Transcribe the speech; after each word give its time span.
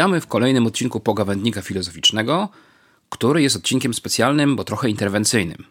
Witamy 0.00 0.20
w 0.20 0.26
kolejnym 0.26 0.66
odcinku 0.66 1.00
Pogawędnika 1.00 1.62
Filozoficznego, 1.62 2.48
który 3.08 3.42
jest 3.42 3.56
odcinkiem 3.56 3.94
specjalnym, 3.94 4.56
bo 4.56 4.64
trochę 4.64 4.90
interwencyjnym. 4.90 5.64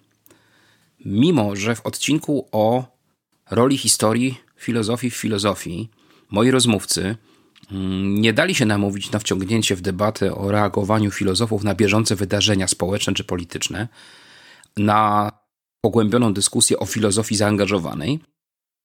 Mimo, 1.06 1.56
że 1.56 1.76
w 1.76 1.86
odcinku 1.86 2.48
o 2.52 2.84
roli 3.52 3.78
historii 3.78 4.42
filozofii 4.58 5.10
w 5.10 5.16
filozofii 5.16 5.90
moi 6.32 6.52
rozmówcy 6.52 7.16
mm, 7.72 8.22
nie 8.22 8.34
dali 8.34 8.56
się 8.56 8.66
namówić 8.66 9.12
na 9.12 9.20
wciągnięcie 9.20 9.76
w 9.76 9.82
debatę 9.82 10.36
o 10.36 10.52
reagowaniu 10.52 11.12
filozofów 11.12 11.64
na 11.64 11.76
bieżące 11.76 12.16
wydarzenia 12.16 12.68
społeczne 12.68 13.14
czy 13.14 13.24
polityczne, 13.24 13.88
na 14.78 15.32
pogłębioną 15.82 16.34
dyskusję 16.34 16.80
o 16.80 16.86
filozofii 16.86 17.36
zaangażowanej, 17.36 18.20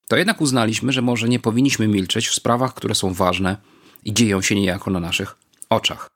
to 0.08 0.16
jednak 0.16 0.40
uznaliśmy, 0.40 0.92
że 0.92 1.02
może 1.02 1.28
nie 1.28 1.38
powinniśmy 1.38 1.88
milczeć 1.88 2.28
w 2.28 2.34
sprawach, 2.34 2.74
które 2.74 2.94
są 2.94 3.12
ważne 3.12 3.73
i 4.04 4.14
dzieją 4.14 4.42
się 4.42 4.54
niejako 4.54 4.90
na 4.90 5.00
naszych 5.00 5.36
oczach. 5.70 6.10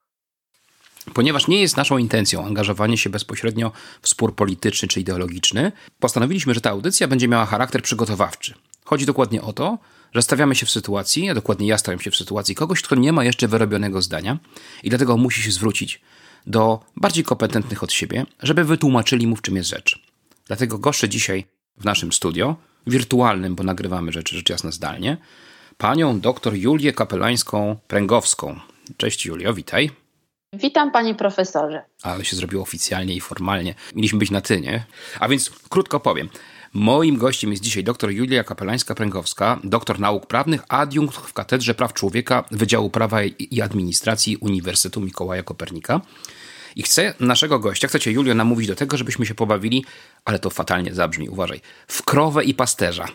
Ponieważ 1.14 1.48
nie 1.48 1.60
jest 1.60 1.76
naszą 1.76 1.98
intencją 1.98 2.46
angażowanie 2.46 2.96
się 2.96 3.10
bezpośrednio 3.10 3.72
w 4.02 4.08
spór 4.08 4.34
polityczny 4.34 4.88
czy 4.88 5.00
ideologiczny, 5.00 5.72
postanowiliśmy, 6.00 6.54
że 6.54 6.60
ta 6.60 6.70
audycja 6.70 7.08
będzie 7.08 7.28
miała 7.28 7.46
charakter 7.46 7.82
przygotowawczy. 7.82 8.54
Chodzi 8.84 9.06
dokładnie 9.06 9.42
o 9.42 9.52
to, 9.52 9.78
że 10.14 10.22
stawiamy 10.22 10.54
się 10.54 10.66
w 10.66 10.70
sytuacji, 10.70 11.30
a 11.30 11.34
dokładnie 11.34 11.66
ja 11.66 11.78
stawiam 11.78 12.00
się 12.00 12.10
w 12.10 12.16
sytuacji 12.16 12.54
kogoś, 12.54 12.82
kto 12.82 12.94
nie 12.94 13.12
ma 13.12 13.24
jeszcze 13.24 13.48
wyrobionego 13.48 14.02
zdania 14.02 14.38
i 14.82 14.88
dlatego 14.88 15.16
musi 15.16 15.42
się 15.42 15.50
zwrócić 15.50 16.00
do 16.46 16.80
bardziej 16.96 17.24
kompetentnych 17.24 17.82
od 17.82 17.92
siebie, 17.92 18.26
żeby 18.42 18.64
wytłumaczyli 18.64 19.26
mu, 19.26 19.36
w 19.36 19.42
czym 19.42 19.56
jest 19.56 19.70
rzecz. 19.70 20.02
Dlatego 20.46 20.78
goszczę 20.78 21.08
dzisiaj 21.08 21.44
w 21.76 21.84
naszym 21.84 22.12
studio, 22.12 22.56
wirtualnym, 22.86 23.54
bo 23.54 23.64
nagrywamy 23.64 24.12
rzeczy 24.12 24.36
rzecz 24.36 24.50
jasna 24.50 24.70
zdalnie, 24.70 25.16
panią 25.78 26.20
dr 26.20 26.54
Julię 26.54 26.92
Kapelańską-Pręgowską. 26.92 28.60
Cześć 28.96 29.26
Julio, 29.26 29.54
witaj. 29.54 29.90
Witam 30.52 30.90
panie 30.90 31.14
profesorze. 31.14 31.82
Ale 32.02 32.24
się 32.24 32.36
zrobiło 32.36 32.62
oficjalnie 32.62 33.14
i 33.14 33.20
formalnie. 33.20 33.74
Mieliśmy 33.94 34.18
być 34.18 34.30
na 34.30 34.40
ty, 34.40 34.60
nie? 34.60 34.84
A 35.20 35.28
więc 35.28 35.50
krótko 35.68 36.00
powiem. 36.00 36.28
Moim 36.74 37.16
gościem 37.16 37.50
jest 37.50 37.62
dzisiaj 37.62 37.84
dr 37.84 38.10
Julia 38.10 38.42
Kapelańska-Pręgowska, 38.42 39.58
doktor 39.64 40.00
nauk 40.00 40.26
prawnych, 40.26 40.62
adiunkt 40.68 41.16
w 41.16 41.32
Katedrze 41.32 41.74
Praw 41.74 41.92
Człowieka 41.92 42.44
Wydziału 42.50 42.90
Prawa 42.90 43.24
i 43.24 43.60
Administracji 43.60 44.36
Uniwersytetu 44.36 45.00
Mikołaja 45.00 45.42
Kopernika. 45.42 46.00
I 46.76 46.82
chcę 46.82 47.14
naszego 47.20 47.58
gościa, 47.58 47.88
chcę 47.88 48.00
cię 48.00 48.12
Julio 48.12 48.34
namówić 48.34 48.68
do 48.68 48.74
tego, 48.74 48.96
żebyśmy 48.96 49.26
się 49.26 49.34
pobawili, 49.34 49.84
ale 50.24 50.38
to 50.38 50.50
fatalnie 50.50 50.94
zabrzmi, 50.94 51.28
uważaj, 51.28 51.60
w 51.88 52.02
krowę 52.02 52.44
i 52.44 52.54
pasterza. 52.54 53.08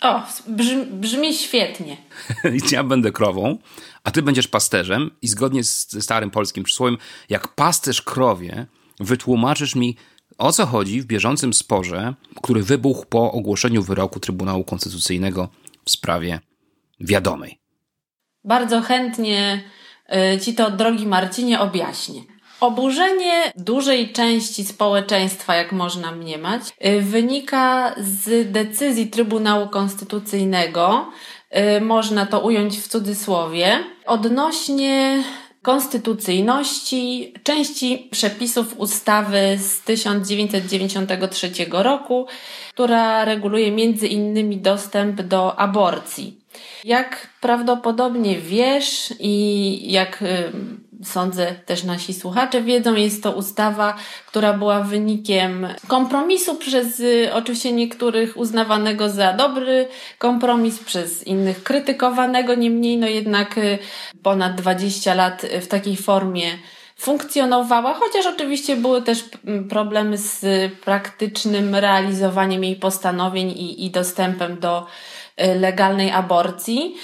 O, 0.00 0.22
brzmi, 0.46 0.86
brzmi 0.86 1.34
świetnie. 1.34 1.96
ja 2.72 2.84
będę 2.84 3.12
krową, 3.12 3.58
a 4.04 4.10
ty 4.10 4.22
będziesz 4.22 4.48
pasterzem 4.48 5.10
i 5.22 5.28
zgodnie 5.28 5.64
z 5.64 6.04
starym 6.04 6.30
polskim 6.30 6.64
przysłowiem, 6.64 6.98
jak 7.28 7.48
pasterz 7.48 8.02
krowie, 8.02 8.66
wytłumaczysz 9.00 9.74
mi, 9.74 9.96
o 10.38 10.52
co 10.52 10.66
chodzi 10.66 11.00
w 11.00 11.06
bieżącym 11.06 11.54
sporze, 11.54 12.14
który 12.42 12.62
wybuchł 12.62 13.06
po 13.06 13.32
ogłoszeniu 13.32 13.82
wyroku 13.82 14.20
Trybunału 14.20 14.64
Konstytucyjnego 14.64 15.48
w 15.84 15.90
sprawie 15.90 16.40
wiadomej. 17.00 17.58
Bardzo 18.44 18.82
chętnie 18.82 19.64
y, 20.34 20.40
ci 20.40 20.54
to, 20.54 20.70
drogi 20.70 21.06
Marcinie, 21.06 21.60
objaśnię. 21.60 22.35
Oburzenie 22.60 23.52
dużej 23.56 24.12
części 24.12 24.64
społeczeństwa, 24.64 25.54
jak 25.54 25.72
można 25.72 26.12
mniemać, 26.12 26.62
y, 26.86 27.00
wynika 27.00 27.94
z 27.98 28.52
decyzji 28.52 29.06
Trybunału 29.06 29.68
Konstytucyjnego, 29.68 31.06
y, 31.76 31.80
można 31.80 32.26
to 32.26 32.40
ująć 32.40 32.78
w 32.78 32.88
cudzysłowie, 32.88 33.78
odnośnie 34.06 35.22
konstytucyjności 35.62 37.34
części 37.42 38.08
przepisów 38.10 38.78
ustawy 38.78 39.58
z 39.58 39.80
1993 39.80 41.50
roku, 41.70 42.26
która 42.72 43.24
reguluje 43.24 43.70
między 43.72 44.06
innymi 44.06 44.58
dostęp 44.58 45.22
do 45.22 45.58
aborcji. 45.58 46.40
Jak 46.84 47.28
prawdopodobnie 47.40 48.38
wiesz 48.38 49.14
i 49.20 49.92
jak 49.92 50.24
sądzę 51.04 51.54
też 51.66 51.84
nasi 51.84 52.14
słuchacze 52.14 52.62
wiedzą, 52.62 52.94
jest 52.94 53.22
to 53.22 53.32
ustawa, 53.32 53.96
która 54.26 54.52
była 54.52 54.80
wynikiem 54.80 55.68
kompromisu 55.86 56.54
przez 56.54 57.00
y, 57.00 57.30
oczywiście 57.32 57.72
niektórych 57.72 58.36
uznawanego 58.36 59.10
za 59.10 59.32
dobry 59.32 59.88
kompromis, 60.18 60.78
przez 60.78 61.26
innych 61.26 61.62
krytykowanego, 61.62 62.54
niemniej 62.54 62.98
no 62.98 63.06
jednak 63.06 63.58
y, 63.58 63.78
ponad 64.22 64.54
20 64.54 65.14
lat 65.14 65.46
w 65.60 65.66
takiej 65.66 65.96
formie 65.96 66.46
funkcjonowała, 66.96 67.94
chociaż 67.94 68.26
oczywiście 68.26 68.76
były 68.76 69.02
też 69.02 69.24
problemy 69.70 70.18
z 70.18 70.44
praktycznym 70.72 71.74
realizowaniem 71.74 72.64
jej 72.64 72.76
postanowień 72.76 73.50
i, 73.50 73.86
i 73.86 73.90
dostępem 73.90 74.60
do 74.60 74.86
y, 75.40 75.54
legalnej 75.54 76.10
aborcji. 76.10 76.96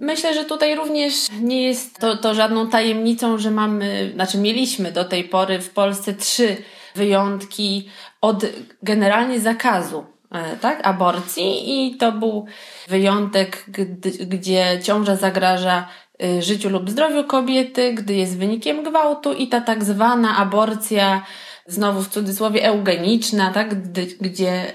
Myślę, 0.00 0.34
że 0.34 0.44
tutaj 0.44 0.74
również 0.74 1.14
nie 1.40 1.62
jest 1.62 1.98
to, 1.98 2.16
to 2.16 2.34
żadną 2.34 2.68
tajemnicą, 2.68 3.38
że 3.38 3.50
mamy, 3.50 4.10
znaczy 4.14 4.38
mieliśmy 4.38 4.92
do 4.92 5.04
tej 5.04 5.24
pory 5.24 5.58
w 5.58 5.70
Polsce 5.70 6.14
trzy 6.14 6.56
wyjątki 6.94 7.88
od 8.20 8.44
generalnie 8.82 9.40
zakazu 9.40 10.04
e, 10.32 10.56
tak, 10.56 10.86
aborcji 10.86 11.86
i 11.86 11.96
to 11.96 12.12
był 12.12 12.46
wyjątek, 12.88 13.64
gdy, 13.68 14.10
gdzie 14.10 14.80
ciąża 14.82 15.16
zagraża 15.16 15.88
e, 16.22 16.42
życiu 16.42 16.68
lub 16.68 16.90
zdrowiu 16.90 17.24
kobiety, 17.24 17.94
gdy 17.94 18.14
jest 18.14 18.38
wynikiem 18.38 18.82
gwałtu 18.82 19.32
i 19.32 19.48
ta 19.48 19.60
tak 19.60 19.84
zwana 19.84 20.36
aborcja, 20.36 21.22
znowu 21.66 22.02
w 22.02 22.08
cudzysłowie 22.08 22.64
eugeniczna, 22.64 23.52
tak, 23.52 23.82
gdy, 23.82 24.06
gdzie 24.20 24.74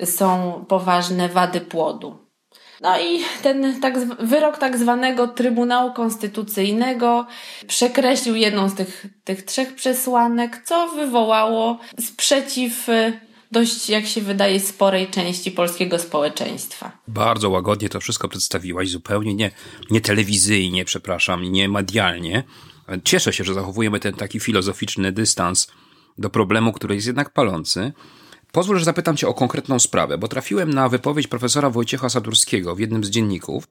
y, 0.00 0.06
są 0.06 0.64
poważne 0.68 1.28
wady 1.28 1.60
płodu. 1.60 2.27
No 2.80 3.00
i 3.00 3.20
ten 3.42 3.80
tak, 3.80 3.98
wyrok 4.26 4.58
tak 4.58 4.78
zwanego 4.78 5.28
Trybunału 5.28 5.92
Konstytucyjnego 5.92 7.26
przekreślił 7.66 8.34
jedną 8.34 8.68
z 8.68 8.74
tych, 8.74 9.06
tych 9.24 9.42
trzech 9.42 9.74
przesłanek, 9.74 10.62
co 10.64 10.88
wywołało 10.88 11.78
sprzeciw 12.00 12.88
y, 12.88 13.20
dość, 13.52 13.90
jak 13.90 14.06
się 14.06 14.20
wydaje, 14.20 14.60
sporej 14.60 15.06
części 15.06 15.50
polskiego 15.50 15.98
społeczeństwa. 15.98 16.92
Bardzo 17.08 17.50
łagodnie 17.50 17.88
to 17.88 18.00
wszystko 18.00 18.28
przedstawiłaś, 18.28 18.88
zupełnie 18.88 19.34
nie, 19.34 19.50
nie 19.90 20.00
telewizyjnie, 20.00 20.84
przepraszam, 20.84 21.42
nie 21.42 21.68
medialnie. 21.68 22.44
Cieszę 23.04 23.32
się, 23.32 23.44
że 23.44 23.54
zachowujemy 23.54 24.00
ten 24.00 24.14
taki 24.14 24.40
filozoficzny 24.40 25.12
dystans 25.12 25.68
do 26.18 26.30
problemu, 26.30 26.72
który 26.72 26.94
jest 26.94 27.06
jednak 27.06 27.30
palący. 27.30 27.92
Pozwól, 28.52 28.78
że 28.78 28.84
zapytam 28.84 29.16
Cię 29.16 29.28
o 29.28 29.34
konkretną 29.34 29.78
sprawę, 29.78 30.18
bo 30.18 30.28
trafiłem 30.28 30.70
na 30.70 30.88
wypowiedź 30.88 31.26
profesora 31.26 31.70
Wojciecha 31.70 32.08
Sadurskiego 32.08 32.74
w 32.74 32.80
jednym 32.80 33.04
z 33.04 33.10
dzienników, 33.10 33.64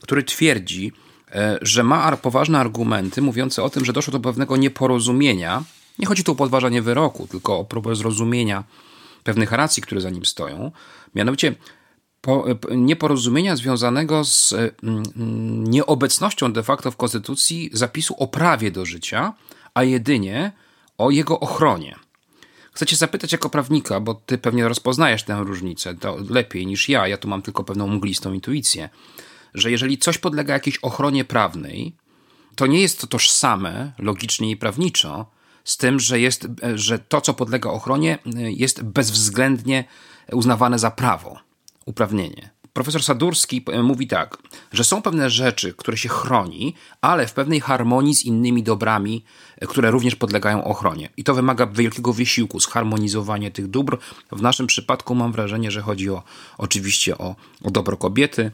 który 0.00 0.22
twierdzi, 0.22 0.92
e, 1.32 1.58
że 1.62 1.82
ma 1.84 2.16
poważne 2.16 2.58
argumenty 2.58 3.22
mówiące 3.22 3.62
o 3.62 3.70
tym, 3.70 3.84
że 3.84 3.92
doszło 3.92 4.12
do 4.12 4.20
pewnego 4.20 4.56
nieporozumienia. 4.56 5.64
Nie 5.98 6.06
chodzi 6.06 6.24
tu 6.24 6.32
o 6.32 6.34
podważanie 6.34 6.82
wyroku, 6.82 7.26
tylko 7.26 7.58
o 7.58 7.64
próbę 7.64 7.94
zrozumienia 7.94 8.64
pewnych 9.24 9.52
racji, 9.52 9.82
które 9.82 10.00
za 10.00 10.10
nim 10.10 10.24
stoją. 10.24 10.72
Mianowicie 11.14 11.54
nieporozumienia 12.70 13.56
związanego 13.56 14.24
z 14.24 14.52
e, 14.52 14.70
nieobecnością 15.68 16.52
de 16.52 16.62
facto 16.62 16.90
w 16.90 16.96
Konstytucji 16.96 17.70
zapisu 17.72 18.14
o 18.18 18.26
prawie 18.26 18.70
do 18.70 18.84
życia, 18.84 19.32
a 19.74 19.82
jedynie 19.82 20.52
o 20.98 21.10
jego 21.10 21.40
ochronie. 21.40 22.03
Chcę 22.74 22.86
cię 22.86 22.96
zapytać 22.96 23.32
jako 23.32 23.50
prawnika, 23.50 24.00
bo 24.00 24.14
ty 24.14 24.38
pewnie 24.38 24.68
rozpoznajesz 24.68 25.22
tę 25.22 25.40
różnicę 25.44 25.94
to 25.94 26.16
lepiej 26.30 26.66
niż 26.66 26.88
ja, 26.88 27.08
ja 27.08 27.16
tu 27.16 27.28
mam 27.28 27.42
tylko 27.42 27.64
pewną 27.64 27.86
mglistą 27.86 28.32
intuicję, 28.32 28.88
że 29.54 29.70
jeżeli 29.70 29.98
coś 29.98 30.18
podlega 30.18 30.54
jakiejś 30.54 30.78
ochronie 30.78 31.24
prawnej, 31.24 31.96
to 32.56 32.66
nie 32.66 32.80
jest 32.80 33.00
to 33.00 33.06
tożsame 33.06 33.92
logicznie 33.98 34.50
i 34.50 34.56
prawniczo 34.56 35.26
z 35.64 35.76
tym, 35.76 36.00
że, 36.00 36.20
jest, 36.20 36.46
że 36.74 36.98
to, 36.98 37.20
co 37.20 37.34
podlega 37.34 37.70
ochronie, 37.70 38.18
jest 38.34 38.82
bezwzględnie 38.82 39.84
uznawane 40.32 40.78
za 40.78 40.90
prawo, 40.90 41.38
uprawnienie. 41.84 42.50
Profesor 42.74 43.02
Sadurski 43.02 43.64
e, 43.72 43.82
mówi 43.82 44.06
tak, 44.06 44.38
że 44.72 44.84
są 44.84 45.02
pewne 45.02 45.30
rzeczy, 45.30 45.74
które 45.74 45.96
się 45.96 46.08
chroni, 46.08 46.74
ale 47.00 47.26
w 47.26 47.32
pewnej 47.32 47.60
harmonii 47.60 48.14
z 48.14 48.24
innymi 48.24 48.62
dobrami, 48.62 49.24
e, 49.58 49.66
które 49.66 49.90
również 49.90 50.16
podlegają 50.16 50.64
ochronie. 50.64 51.08
I 51.16 51.24
to 51.24 51.34
wymaga 51.34 51.66
wielkiego 51.66 52.12
wysiłku, 52.12 52.60
zharmonizowanie 52.60 53.50
tych 53.50 53.70
dóbr. 53.70 53.98
W 54.32 54.42
naszym 54.42 54.66
przypadku 54.66 55.14
mam 55.14 55.32
wrażenie, 55.32 55.70
że 55.70 55.82
chodzi 55.82 56.10
o 56.10 56.22
oczywiście 56.58 57.18
o, 57.18 57.36
o 57.64 57.70
dobro 57.70 57.96
kobiety, 57.96 58.50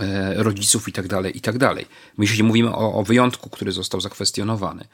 e, 0.00 0.34
rodziców 0.42 0.88
i 0.88 0.92
tak 0.92 1.08
dalej, 1.08 1.36
i 1.36 1.40
tak. 1.40 1.56
My 2.18 2.26
się 2.26 2.44
mówimy 2.44 2.74
o, 2.74 2.94
o 2.94 3.02
wyjątku, 3.02 3.50
który 3.50 3.72
został 3.72 4.00
zakwestionowany. 4.00 4.84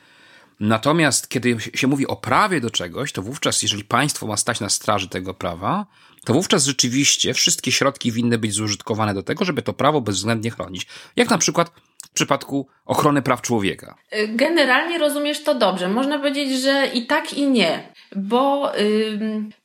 Natomiast 0.61 1.29
kiedy 1.29 1.57
się 1.75 1.87
mówi 1.87 2.07
o 2.07 2.17
prawie 2.17 2.61
do 2.61 2.71
czegoś, 2.71 3.12
to 3.12 3.23
wówczas, 3.23 3.62
jeżeli 3.62 3.85
państwo 3.85 4.27
ma 4.27 4.37
stać 4.37 4.61
na 4.61 4.69
straży 4.69 5.09
tego 5.09 5.35
prawa, 5.35 5.87
to 6.25 6.33
wówczas 6.33 6.65
rzeczywiście 6.65 7.35
wszystkie 7.35 7.73
środki 7.73 8.12
winny 8.12 8.39
być 8.39 8.53
zużytkowane 8.53 9.15
do 9.15 9.23
tego, 9.23 9.45
żeby 9.45 9.62
to 9.62 9.73
prawo 9.73 10.01
bezwzględnie 10.01 10.51
chronić. 10.51 10.87
Jak 11.17 11.31
na 11.31 11.39
przykład 11.39 11.71
w 12.05 12.11
przypadku 12.12 12.69
ochrony 12.87 13.23
praw 13.23 13.43
człowieka. 13.43 13.95
Generalnie 14.29 14.99
rozumiesz 14.99 15.43
to 15.43 15.55
dobrze. 15.55 15.89
Można 15.89 16.19
powiedzieć, 16.19 16.61
że 16.61 16.87
i 16.95 17.07
tak, 17.07 17.33
i 17.33 17.47
nie, 17.47 17.93
bo 18.17 18.73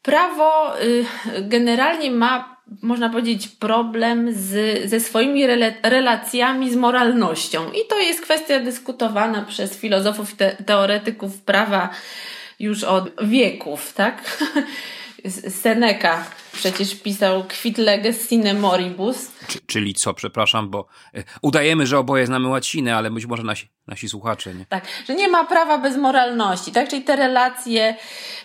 prawo 0.01 0.81
y, 0.81 1.05
generalnie 1.41 2.11
ma 2.11 2.54
można 2.81 3.09
powiedzieć, 3.09 3.47
problem 3.47 4.33
z, 4.33 4.89
ze 4.89 4.99
swoimi 4.99 5.47
relacjami 5.83 6.71
z 6.71 6.75
moralnością. 6.75 7.71
I 7.71 7.87
to 7.89 7.99
jest 7.99 8.21
kwestia 8.21 8.59
dyskutowana 8.59 9.41
przez 9.41 9.77
filozofów, 9.77 10.35
te, 10.35 10.55
teoretyków 10.65 11.41
prawa 11.41 11.89
już 12.59 12.83
od 12.83 13.11
wieków, 13.23 13.93
tak? 13.93 14.37
Seneca 15.63 16.25
przecież 16.55 16.95
pisał 16.95 17.43
Quid 17.61 17.77
leges 17.77 18.29
sine 18.29 18.53
moribus. 18.53 19.31
czyli 19.67 19.93
co, 19.93 20.13
przepraszam, 20.13 20.69
bo 20.69 20.87
e, 21.13 21.23
udajemy, 21.41 21.87
że 21.87 21.99
oboje 21.99 22.25
znamy 22.25 22.47
łacinę, 22.47 22.95
ale 22.95 23.11
być 23.11 23.25
może 23.25 23.43
nasi, 23.43 23.69
nasi 23.87 24.09
słuchacze 24.09 24.55
nie. 24.55 24.65
Tak, 24.65 24.87
że 25.07 25.15
nie 25.15 25.27
ma 25.27 25.45
prawa 25.45 25.77
bez 25.77 25.97
moralności, 25.97 26.71
tak? 26.71 26.89
Czyli 26.89 27.01
te 27.01 27.15
relacje 27.15 27.95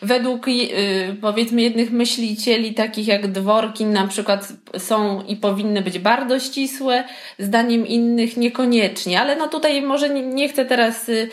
według 0.03 0.47
yy, 0.47 1.17
powiedzmy 1.21 1.63
jednych 1.63 1.91
myślicieli, 1.91 2.75
takich 2.75 3.07
jak 3.07 3.33
Dworkin 3.33 3.93
na 3.93 4.07
przykład 4.07 4.53
są 4.79 5.23
i 5.23 5.37
powinny 5.37 5.83
być 5.83 5.99
bardzo 5.99 6.41
ścisłe, 6.41 7.05
zdaniem 7.39 7.87
innych 7.87 8.37
niekoniecznie, 8.37 9.21
ale 9.21 9.37
no 9.37 9.49
tutaj 9.49 9.83
może 9.83 10.11
nie, 10.11 10.23
nie 10.23 10.49
chcę 10.49 10.65
teraz 10.65 11.09
y, 11.09 11.29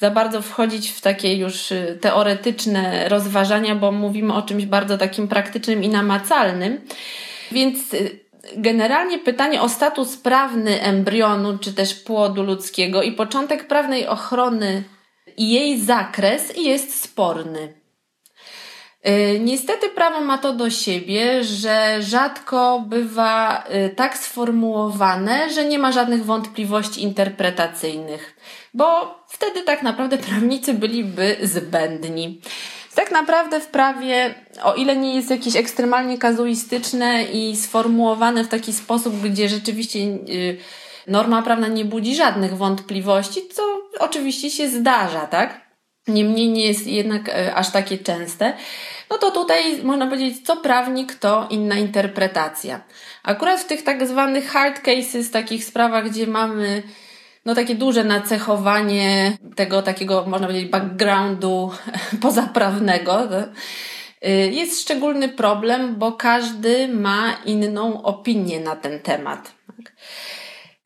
za 0.00 0.10
bardzo 0.10 0.42
wchodzić 0.42 0.90
w 0.90 1.00
takie 1.00 1.36
już 1.36 1.72
y, 1.72 1.98
teoretyczne 2.00 3.08
rozważania, 3.08 3.74
bo 3.74 3.92
mówimy 3.92 4.34
o 4.34 4.42
czymś 4.42 4.66
bardzo 4.66 4.98
takim 4.98 5.28
praktycznym 5.28 5.84
i 5.84 5.88
namacalnym. 5.88 6.21
Więc 7.52 7.94
y, 7.94 8.20
generalnie 8.56 9.18
pytanie 9.18 9.62
o 9.62 9.68
status 9.68 10.16
prawny 10.16 10.82
embrionu 10.82 11.58
czy 11.58 11.72
też 11.72 11.94
płodu 11.94 12.42
ludzkiego 12.42 13.02
i 13.02 13.12
początek 13.12 13.68
prawnej 13.68 14.06
ochrony 14.06 14.84
i 15.36 15.50
jej 15.50 15.80
zakres 15.80 16.56
jest 16.56 17.02
sporny. 17.02 17.82
Y, 19.08 19.40
niestety 19.40 19.88
prawo 19.88 20.20
ma 20.20 20.38
to 20.38 20.52
do 20.52 20.70
siebie, 20.70 21.44
że 21.44 22.02
rzadko 22.02 22.84
bywa 22.86 23.64
y, 23.86 23.94
tak 23.94 24.18
sformułowane, 24.18 25.50
że 25.50 25.64
nie 25.64 25.78
ma 25.78 25.92
żadnych 25.92 26.24
wątpliwości 26.24 27.02
interpretacyjnych, 27.02 28.36
bo 28.74 29.18
wtedy 29.28 29.62
tak 29.62 29.82
naprawdę 29.82 30.18
prawnicy 30.28 30.74
byliby 30.74 31.36
zbędni. 31.42 32.40
Tak 32.94 33.10
naprawdę 33.10 33.60
w 33.60 33.66
prawie, 33.66 34.34
o 34.62 34.74
ile 34.74 34.96
nie 34.96 35.14
jest 35.14 35.30
jakieś 35.30 35.56
ekstremalnie 35.56 36.18
kazuistyczne 36.18 37.24
i 37.24 37.56
sformułowane 37.56 38.44
w 38.44 38.48
taki 38.48 38.72
sposób, 38.72 39.20
gdzie 39.20 39.48
rzeczywiście 39.48 39.98
y, 39.98 40.58
norma 41.06 41.42
prawna 41.42 41.68
nie 41.68 41.84
budzi 41.84 42.16
żadnych 42.16 42.56
wątpliwości, 42.56 43.40
co 43.52 43.62
oczywiście 43.98 44.50
się 44.50 44.68
zdarza, 44.68 45.26
tak? 45.26 45.60
Niemniej 46.08 46.48
nie 46.48 46.66
jest 46.66 46.86
jednak 46.86 47.28
y, 47.28 47.54
aż 47.54 47.70
takie 47.70 47.98
częste. 47.98 48.52
No 49.10 49.18
to 49.18 49.30
tutaj 49.30 49.82
można 49.82 50.06
powiedzieć, 50.06 50.46
co 50.46 50.56
prawnik, 50.56 51.14
to 51.14 51.46
inna 51.50 51.78
interpretacja. 51.78 52.80
Akurat 53.22 53.60
w 53.60 53.66
tych 53.66 53.84
tak 53.84 54.06
zwanych 54.06 54.50
hard 54.50 54.80
cases, 54.80 55.30
takich 55.30 55.64
sprawach, 55.64 56.10
gdzie 56.10 56.26
mamy 56.26 56.82
no 57.44 57.54
takie 57.54 57.74
duże 57.74 58.04
nacechowanie 58.04 59.38
tego 59.56 59.82
takiego, 59.82 60.24
można 60.26 60.46
powiedzieć, 60.46 60.70
backgroundu 60.70 61.70
pozaprawnego. 62.22 63.28
Y, 64.26 64.28
jest 64.52 64.80
szczególny 64.80 65.28
problem, 65.28 65.96
bo 65.96 66.12
każdy 66.12 66.88
ma 66.88 67.36
inną 67.44 68.02
opinię 68.02 68.60
na 68.60 68.76
ten 68.76 69.00
temat. 69.00 69.52
Tak? 69.66 69.92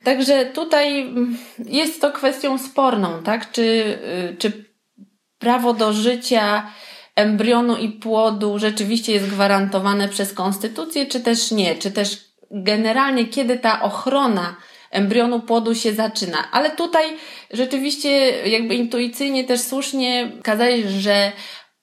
Także 0.04 0.46
tutaj 0.46 1.00
mm, 1.00 1.38
jest 1.58 2.00
to 2.00 2.12
kwestią 2.12 2.58
sporną, 2.58 3.22
tak? 3.22 3.50
Czy, 3.50 3.62
y, 3.62 4.36
czy 4.38 4.64
prawo 5.38 5.72
do 5.72 5.92
życia 5.92 6.70
embrionu 7.14 7.76
i 7.76 7.88
płodu 7.88 8.58
rzeczywiście 8.58 9.12
jest 9.12 9.30
gwarantowane 9.30 10.08
przez 10.08 10.32
konstytucję, 10.32 11.06
czy 11.06 11.20
też 11.20 11.50
nie? 11.50 11.74
Czy 11.74 11.90
też 11.90 12.26
generalnie, 12.50 13.26
kiedy 13.26 13.58
ta 13.58 13.82
ochrona 13.82 14.56
embrionu 14.96 15.40
płodu 15.40 15.74
się 15.74 15.92
zaczyna. 15.92 16.48
Ale 16.52 16.70
tutaj 16.70 17.04
rzeczywiście 17.50 18.10
jakby 18.48 18.74
intuicyjnie 18.74 19.44
też 19.44 19.60
słusznie 19.60 20.32
kazałeś, 20.42 20.84
że 20.84 21.32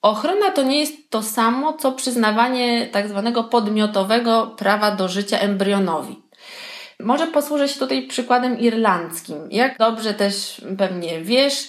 ochrona 0.02 0.50
to 0.50 0.62
nie 0.62 0.80
jest 0.80 1.10
to 1.10 1.22
samo, 1.22 1.72
co 1.72 1.92
przyznawanie 1.92 2.86
tak 2.86 3.08
zwanego 3.08 3.44
podmiotowego 3.44 4.54
prawa 4.58 4.90
do 4.90 5.08
życia 5.08 5.38
embrionowi. 5.38 6.22
Może 7.00 7.26
posłużę 7.26 7.68
się 7.68 7.78
tutaj 7.78 8.06
przykładem 8.06 8.58
irlandzkim. 8.58 9.36
Jak 9.50 9.78
dobrze 9.78 10.14
też 10.14 10.60
pewnie 10.78 11.20
wiesz, 11.20 11.68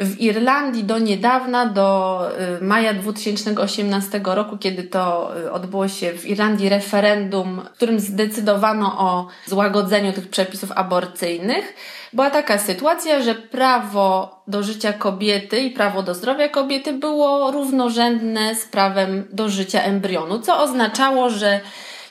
w 0.00 0.20
Irlandii 0.20 0.84
do 0.84 0.98
niedawna, 0.98 1.66
do 1.66 2.20
y, 2.60 2.64
maja 2.64 2.94
2018 2.94 4.20
roku, 4.24 4.58
kiedy 4.58 4.82
to 4.82 5.32
y, 5.38 5.52
odbyło 5.52 5.88
się 5.88 6.12
w 6.12 6.26
Irlandii 6.26 6.68
referendum, 6.68 7.60
w 7.60 7.76
którym 7.76 8.00
zdecydowano 8.00 8.98
o 8.98 9.28
złagodzeniu 9.46 10.12
tych 10.12 10.28
przepisów 10.28 10.72
aborcyjnych, 10.72 11.74
była 12.12 12.30
taka 12.30 12.58
sytuacja, 12.58 13.22
że 13.22 13.34
prawo 13.34 14.42
do 14.46 14.62
życia 14.62 14.92
kobiety 14.92 15.60
i 15.60 15.70
prawo 15.70 16.02
do 16.02 16.14
zdrowia 16.14 16.48
kobiety 16.48 16.92
było 16.92 17.50
równorzędne 17.50 18.54
z 18.54 18.64
prawem 18.64 19.24
do 19.32 19.48
życia 19.48 19.82
embrionu, 19.82 20.38
co 20.38 20.62
oznaczało, 20.62 21.30
że 21.30 21.60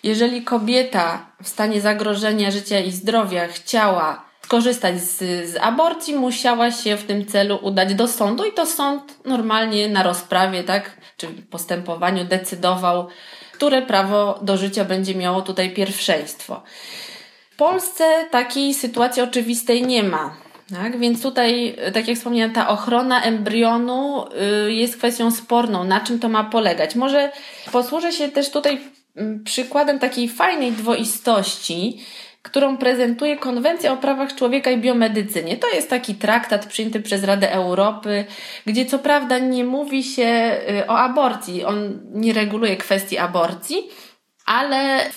jeżeli 0.03 0.43
kobieta 0.43 1.25
w 1.43 1.47
stanie 1.47 1.81
zagrożenia 1.81 2.51
życia 2.51 2.79
i 2.79 2.91
zdrowia 2.91 3.47
chciała 3.47 4.28
skorzystać 4.49 5.01
z, 5.01 5.17
z 5.51 5.57
aborcji, 5.61 6.15
musiała 6.15 6.71
się 6.71 6.97
w 6.97 7.03
tym 7.03 7.25
celu 7.25 7.59
udać 7.61 7.95
do 7.95 8.07
sądu 8.07 8.45
i 8.45 8.53
to 8.53 8.65
sąd 8.65 9.25
normalnie 9.25 9.89
na 9.89 10.03
rozprawie, 10.03 10.63
tak, 10.63 10.97
czy 11.17 11.27
postępowaniu 11.27 12.25
decydował, 12.25 13.07
które 13.53 13.81
prawo 13.81 14.39
do 14.41 14.57
życia 14.57 14.85
będzie 14.85 15.15
miało 15.15 15.41
tutaj 15.41 15.73
pierwszeństwo. 15.73 16.63
W 17.51 17.55
Polsce 17.55 18.03
takiej 18.31 18.73
sytuacji 18.73 19.21
oczywistej 19.21 19.87
nie 19.87 20.03
ma. 20.03 20.37
Tak? 20.73 20.99
Więc 20.99 21.21
tutaj, 21.21 21.75
tak 21.93 22.07
jak 22.07 22.17
wspomniałam, 22.17 22.53
ta 22.53 22.69
ochrona 22.69 23.23
embrionu 23.23 24.25
y, 24.67 24.73
jest 24.73 24.97
kwestią 24.97 25.31
sporną. 25.31 25.83
Na 25.83 25.99
czym 25.99 26.19
to 26.19 26.29
ma 26.29 26.43
polegać? 26.43 26.95
Może 26.95 27.31
posłużę 27.71 28.11
się 28.11 28.29
też 28.29 28.49
tutaj 28.49 28.81
mm, 29.15 29.43
przykładem 29.43 29.99
takiej 29.99 30.29
fajnej 30.29 30.71
dwoistości, 30.71 31.99
którą 32.41 32.77
prezentuje 32.77 33.37
Konwencja 33.37 33.93
o 33.93 33.97
prawach 33.97 34.35
człowieka 34.35 34.71
i 34.71 34.77
biomedycynie. 34.77 35.57
To 35.57 35.69
jest 35.69 35.89
taki 35.89 36.15
traktat 36.15 36.65
przyjęty 36.65 37.01
przez 37.01 37.23
Radę 37.23 37.51
Europy, 37.51 38.25
gdzie 38.65 38.85
co 38.85 38.99
prawda 38.99 39.39
nie 39.39 39.65
mówi 39.65 40.03
się 40.03 40.61
y, 40.83 40.87
o 40.87 40.97
aborcji, 40.97 41.65
on 41.65 41.99
nie 42.13 42.33
reguluje 42.33 42.77
kwestii 42.77 43.17
aborcji, 43.17 43.89
ale 44.45 45.09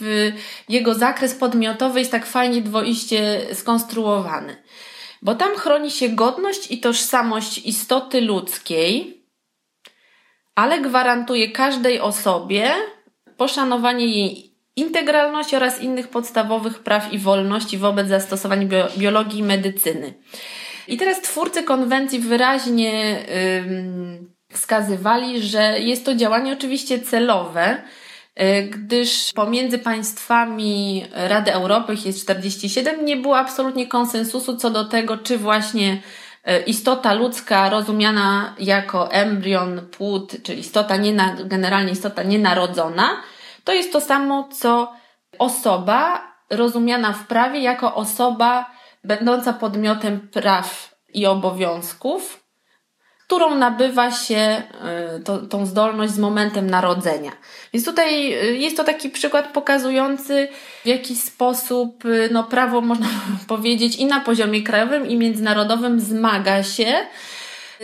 jego 0.69 0.95
zakres 0.95 1.35
podmiotowy 1.35 1.99
jest 1.99 2.11
tak 2.11 2.27
fajnie 2.27 2.63
dwoiście 2.63 3.41
skonstruowany. 3.55 4.57
Bo 5.23 5.35
tam 5.35 5.55
chroni 5.57 5.91
się 5.91 6.09
godność 6.09 6.71
i 6.71 6.81
tożsamość 6.81 7.59
istoty 7.59 8.21
ludzkiej, 8.21 9.23
ale 10.55 10.81
gwarantuje 10.81 11.53
każdej 11.53 12.01
osobie 12.01 12.73
poszanowanie 13.37 14.07
jej 14.07 14.52
integralności 14.77 15.57
oraz 15.57 15.81
innych 15.81 16.09
podstawowych 16.09 16.79
praw 16.79 17.13
i 17.13 17.19
wolności 17.19 17.79
wobec 17.79 18.09
zastosowań 18.09 18.69
biologii 18.99 19.39
i 19.39 19.43
medycyny. 19.43 20.15
I 20.89 20.97
teraz 20.97 21.21
twórcy 21.21 21.63
konwencji 21.63 22.19
wyraźnie 22.19 22.93
yy, 22.93 24.57
wskazywali, 24.57 25.43
że 25.43 25.81
jest 25.81 26.05
to 26.05 26.15
działanie 26.15 26.53
oczywiście 26.53 27.01
celowe, 27.01 27.83
yy, 28.37 28.63
gdyż 28.63 29.33
pomiędzy 29.35 29.79
państwami 29.79 31.05
Rady 31.13 31.53
Europy, 31.53 31.95
jest 32.05 32.23
47, 32.23 33.05
nie 33.05 33.17
było 33.17 33.39
absolutnie 33.39 33.87
konsensusu 33.87 34.57
co 34.57 34.71
do 34.71 34.85
tego, 34.85 35.19
czy 35.19 35.39
właśnie 35.39 35.93
y, 36.49 36.63
istota 36.67 37.13
ludzka 37.13 37.71
rozumiana 37.71 38.55
jako 38.59 39.13
embrion, 39.13 39.81
płód, 39.91 40.33
czy 40.43 40.55
istota 40.55 40.99
generalnie 41.45 41.93
istota 41.93 42.23
nienarodzona, 42.23 43.23
to 43.65 43.73
jest 43.73 43.93
to 43.93 44.01
samo, 44.01 44.49
co 44.53 44.93
osoba 45.39 46.33
rozumiana 46.51 47.13
w 47.13 47.27
prawie 47.27 47.61
jako 47.61 47.95
osoba 47.95 48.71
będąca 49.05 49.53
podmiotem 49.53 50.29
praw 50.29 50.95
i 51.15 51.27
obowiązków, 51.27 52.43
którą 53.27 53.55
nabywa 53.55 54.11
się 54.11 54.63
y, 55.19 55.23
to, 55.23 55.39
tą 55.39 55.67
zdolność 55.67 56.13
z 56.13 56.19
momentem 56.19 56.71
narodzenia. 56.71 57.33
Więc 57.73 57.87
tutaj 57.87 58.35
y, 58.35 58.57
jest 58.57 58.77
to 58.77 58.85
taki 58.85 59.11
przykład 59.11 59.53
pokazujący, 59.53 60.49
w 60.85 60.87
jaki 60.87 61.17
sposób 61.17 62.05
y, 62.05 62.29
no, 62.33 62.45
prawo, 62.45 62.81
można 62.81 63.07
powiedzieć, 63.49 63.97
i 63.97 64.07
na 64.07 64.21
poziomie 64.21 64.63
krajowym, 64.63 65.07
i 65.07 65.17
międzynarodowym 65.17 66.01
zmaga 66.01 66.63
się 66.63 66.95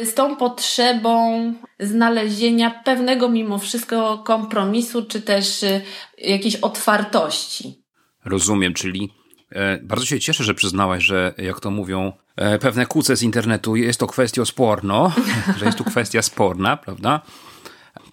z 0.03 0.15
tą 0.15 0.37
potrzebą 0.37 1.55
znalezienia 1.81 2.71
pewnego 2.71 3.29
mimo 3.29 3.59
wszystko 3.59 4.19
kompromisu, 4.19 5.03
czy 5.03 5.23
też 5.23 5.63
y, 5.63 5.81
jakiejś 6.19 6.57
otwartości. 6.57 7.83
Rozumiem, 8.25 8.75
czyli 8.75 9.11
e, 9.51 9.79
bardzo 9.83 10.07
się 10.07 10.21
cieszę, 10.21 10.45
że 10.45 10.55
przyznałaś, 10.55 11.05
że 11.05 11.35
jak 11.39 11.61
to 11.61 11.71
mówią 11.71 12.13
e, 12.37 12.59
pewne 12.59 12.87
kłóce 12.87 13.17
z 13.17 13.23
internetu, 13.23 13.77
jest 13.77 14.01
to 14.01 14.07
kwestia 14.07 14.45
sporno, 14.45 15.13
że 15.59 15.67
jest 15.67 15.79
tu 15.79 15.85
kwestia 15.85 16.23
sporna, 16.23 16.77
prawda? 16.77 17.21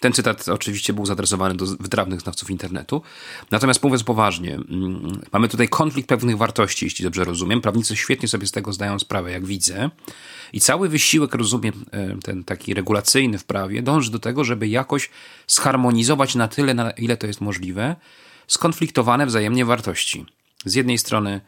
Ten 0.05 0.13
cytat 0.13 0.49
oczywiście 0.49 0.93
był 0.93 1.05
zadresowany 1.05 1.55
do 1.55 1.65
wytrawnych 1.65 2.21
znawców 2.21 2.49
internetu. 2.49 3.01
Natomiast 3.51 3.83
mówiąc 3.83 4.03
poważnie, 4.03 4.55
mm, 4.55 5.21
mamy 5.33 5.47
tutaj 5.47 5.69
konflikt 5.69 6.09
pewnych 6.09 6.37
wartości, 6.37 6.85
jeśli 6.85 7.03
dobrze 7.03 7.23
rozumiem. 7.23 7.61
Prawnicy 7.61 7.95
świetnie 7.95 8.27
sobie 8.27 8.47
z 8.47 8.51
tego 8.51 8.73
zdają 8.73 8.99
sprawę, 8.99 9.31
jak 9.31 9.45
widzę. 9.45 9.89
I 10.53 10.59
cały 10.59 10.89
wysiłek, 10.89 11.35
rozumiem, 11.35 11.85
e, 11.91 12.17
ten 12.23 12.43
taki 12.43 12.73
regulacyjny 12.73 13.37
w 13.37 13.43
prawie, 13.43 13.81
dąży 13.81 14.11
do 14.11 14.19
tego, 14.19 14.43
żeby 14.43 14.67
jakoś 14.67 15.09
zharmonizować 15.47 16.35
na 16.35 16.47
tyle, 16.47 16.73
na 16.73 16.91
ile 16.91 17.17
to 17.17 17.27
jest 17.27 17.41
możliwe, 17.41 17.95
skonfliktowane 18.47 19.25
wzajemnie 19.25 19.65
wartości. 19.65 20.25
Z 20.65 20.75
jednej 20.75 20.97
strony 20.97 21.41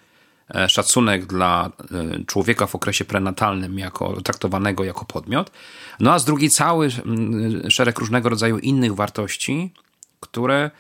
szacunek 0.68 1.26
dla 1.26 1.72
e, 1.92 2.26
człowieka 2.26 2.68
w 2.68 2.76
okresie 2.76 3.06
prenatalnym 3.06 3.80
jako 3.80 4.22
traktowanego 4.22 4.84
jako 4.84 5.06
podmiot, 5.06 5.52
no 6.00 6.14
a 6.14 6.20
z 6.20 6.26
drugiej 6.26 6.50
cały 6.50 6.90
szereg 7.70 8.00
różnego 8.00 8.30
rodzaju 8.30 8.58
innych 8.58 8.96
wartości, 8.96 9.74
które 10.20 10.72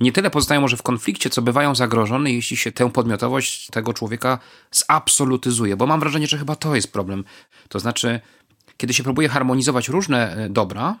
nie 0.00 0.12
tyle 0.12 0.30
pozostają 0.30 0.60
może 0.60 0.76
w 0.76 0.82
konflikcie, 0.82 1.30
co 1.30 1.42
bywają 1.42 1.74
zagrożone, 1.74 2.32
jeśli 2.32 2.56
się 2.56 2.72
tę 2.72 2.90
podmiotowość 2.90 3.66
tego 3.70 3.94
człowieka 3.94 4.38
zabsolutyzuje, 4.70 5.76
bo 5.76 5.86
mam 5.86 6.00
wrażenie, 6.00 6.26
że 6.26 6.38
chyba 6.38 6.56
to 6.56 6.74
jest 6.74 6.92
problem. 6.92 7.24
To 7.68 7.80
znaczy, 7.80 8.20
kiedy 8.76 8.94
się 8.94 9.02
próbuje 9.02 9.28
harmonizować 9.28 9.88
różne 9.88 10.36
e, 10.36 10.48
dobra, 10.48 10.96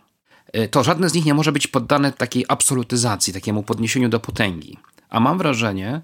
to 0.70 0.84
żadne 0.84 1.08
z 1.08 1.14
nich 1.14 1.24
nie 1.24 1.34
może 1.34 1.52
być 1.52 1.66
poddane 1.66 2.12
takiej 2.12 2.44
absolutyzacji, 2.48 3.32
takiemu 3.32 3.62
podniesieniu 3.62 4.08
do 4.08 4.20
potęgi. 4.20 4.78
A 5.08 5.20
mam 5.20 5.38
wrażenie, 5.38 6.02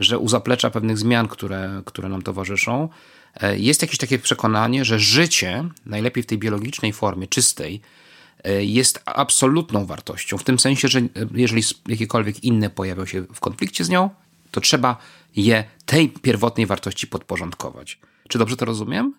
że 0.00 0.18
u 0.18 0.28
zaplecza 0.28 0.70
pewnych 0.70 0.98
zmian, 0.98 1.28
które, 1.28 1.82
które 1.84 2.08
nam 2.08 2.22
towarzyszą, 2.22 2.88
e, 3.40 3.58
jest 3.58 3.82
jakieś 3.82 3.98
takie 3.98 4.18
przekonanie, 4.18 4.84
że 4.84 4.98
życie, 4.98 5.64
najlepiej 5.86 6.22
w 6.22 6.26
tej 6.26 6.38
biologicznej 6.38 6.92
formie, 6.92 7.26
czystej, 7.26 7.80
e, 8.44 8.64
jest 8.64 9.02
absolutną 9.06 9.86
wartością. 9.86 10.38
W 10.38 10.44
tym 10.44 10.58
sensie, 10.58 10.88
że 10.88 10.98
e, 10.98 11.04
jeżeli 11.34 11.62
jakiekolwiek 11.88 12.44
inne 12.44 12.70
pojawią 12.70 13.06
się 13.06 13.22
w 13.34 13.40
konflikcie 13.40 13.84
z 13.84 13.88
nią, 13.88 14.10
to 14.50 14.60
trzeba 14.60 14.96
je 15.36 15.64
tej 15.86 16.08
pierwotnej 16.08 16.66
wartości 16.66 17.06
podporządkować. 17.06 17.98
Czy 18.28 18.38
dobrze 18.38 18.56
to 18.56 18.64
rozumiem? 18.64 19.14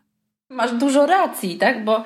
Masz 0.49 0.71
dużo 0.71 1.05
racji, 1.05 1.57
tak? 1.57 1.85
Bo 1.85 2.03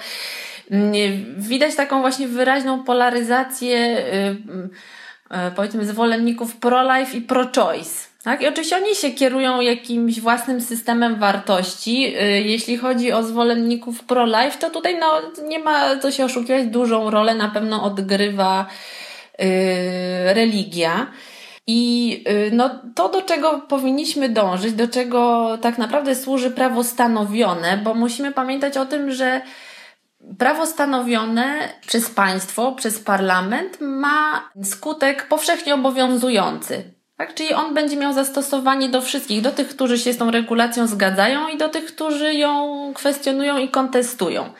mm, 0.71 0.93
widać 1.37 1.75
taką 1.75 2.01
właśnie 2.01 2.27
wyraźną 2.27 2.83
polaryzację, 2.83 3.97
y, 3.97 5.37
y, 5.47 5.51
powiedzmy, 5.55 5.85
zwolenników 5.85 6.55
pro-life 6.55 7.17
i 7.17 7.21
pro-choice. 7.21 8.06
Tak? 8.27 8.41
I 8.41 8.47
oczywiście 8.47 8.77
oni 8.77 8.95
się 8.95 9.11
kierują 9.11 9.61
jakimś 9.61 10.19
własnym 10.19 10.61
systemem 10.61 11.19
wartości. 11.19 12.15
Y, 12.15 12.41
jeśli 12.41 12.77
chodzi 12.77 13.11
o 13.11 13.23
zwolenników 13.23 14.03
pro-life, 14.03 14.57
to 14.59 14.69
tutaj 14.69 14.99
no, 14.99 15.21
nie 15.47 15.59
ma 15.59 15.97
co 15.99 16.11
się 16.11 16.25
oszukiwać, 16.25 16.65
dużą 16.65 17.09
rolę 17.09 17.35
na 17.35 17.49
pewno 17.49 17.83
odgrywa 17.83 18.65
yy, 19.39 19.45
religia. 20.33 21.07
I 21.67 22.09
yy, 22.27 22.51
no, 22.53 22.69
to, 22.95 23.09
do 23.09 23.21
czego 23.21 23.59
powinniśmy 23.59 24.29
dążyć, 24.29 24.73
do 24.73 24.87
czego 24.87 25.57
tak 25.61 25.77
naprawdę 25.77 26.15
służy 26.15 26.51
prawo 26.51 26.83
stanowione, 26.83 27.77
bo 27.77 27.93
musimy 27.93 28.31
pamiętać 28.31 28.77
o 28.77 28.85
tym, 28.85 29.11
że 29.11 29.41
prawo 30.37 30.65
stanowione 30.65 31.69
przez 31.87 32.09
państwo, 32.09 32.71
przez 32.71 32.99
parlament 32.99 33.77
ma 33.81 34.49
skutek 34.63 35.27
powszechnie 35.27 35.75
obowiązujący. 35.75 36.96
Tak? 37.17 37.33
Czyli 37.33 37.53
on 37.53 37.73
będzie 37.73 37.97
miał 37.97 38.13
zastosowanie 38.13 38.89
do 38.89 39.01
wszystkich, 39.01 39.41
do 39.41 39.51
tych, 39.51 39.67
którzy 39.67 39.97
się 39.97 40.13
z 40.13 40.17
tą 40.17 40.31
regulacją 40.31 40.87
zgadzają 40.87 41.47
i 41.47 41.57
do 41.57 41.69
tych, 41.69 41.85
którzy 41.85 42.33
ją 42.33 42.91
kwestionują 42.93 43.57
i 43.57 43.69
kontestują. 43.69 44.53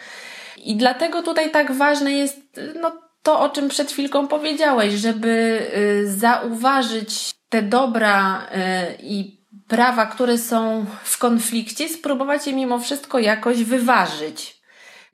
I 0.58 0.76
dlatego 0.76 1.22
tutaj 1.22 1.52
tak 1.52 1.72
ważne 1.72 2.12
jest 2.12 2.60
no, 2.82 2.92
to, 3.24 3.40
o 3.40 3.50
czym 3.50 3.70
przed 3.70 3.92
chwilką 3.92 4.28
powiedziałeś, 4.28 4.94
żeby 4.94 5.62
y, 5.78 6.12
zauważyć 6.12 7.34
te 7.50 7.62
dobra 7.62 8.42
y, 8.42 9.04
i 9.04 9.38
prawa, 9.68 10.06
które 10.06 10.38
są 10.38 10.86
w 11.04 11.18
konflikcie, 11.18 11.90
spróbować 11.90 12.48
je 12.48 12.54
mimo 12.54 12.80
wszystko 12.80 13.20
jakoś 13.20 13.64
wyważyć. 13.64 14.58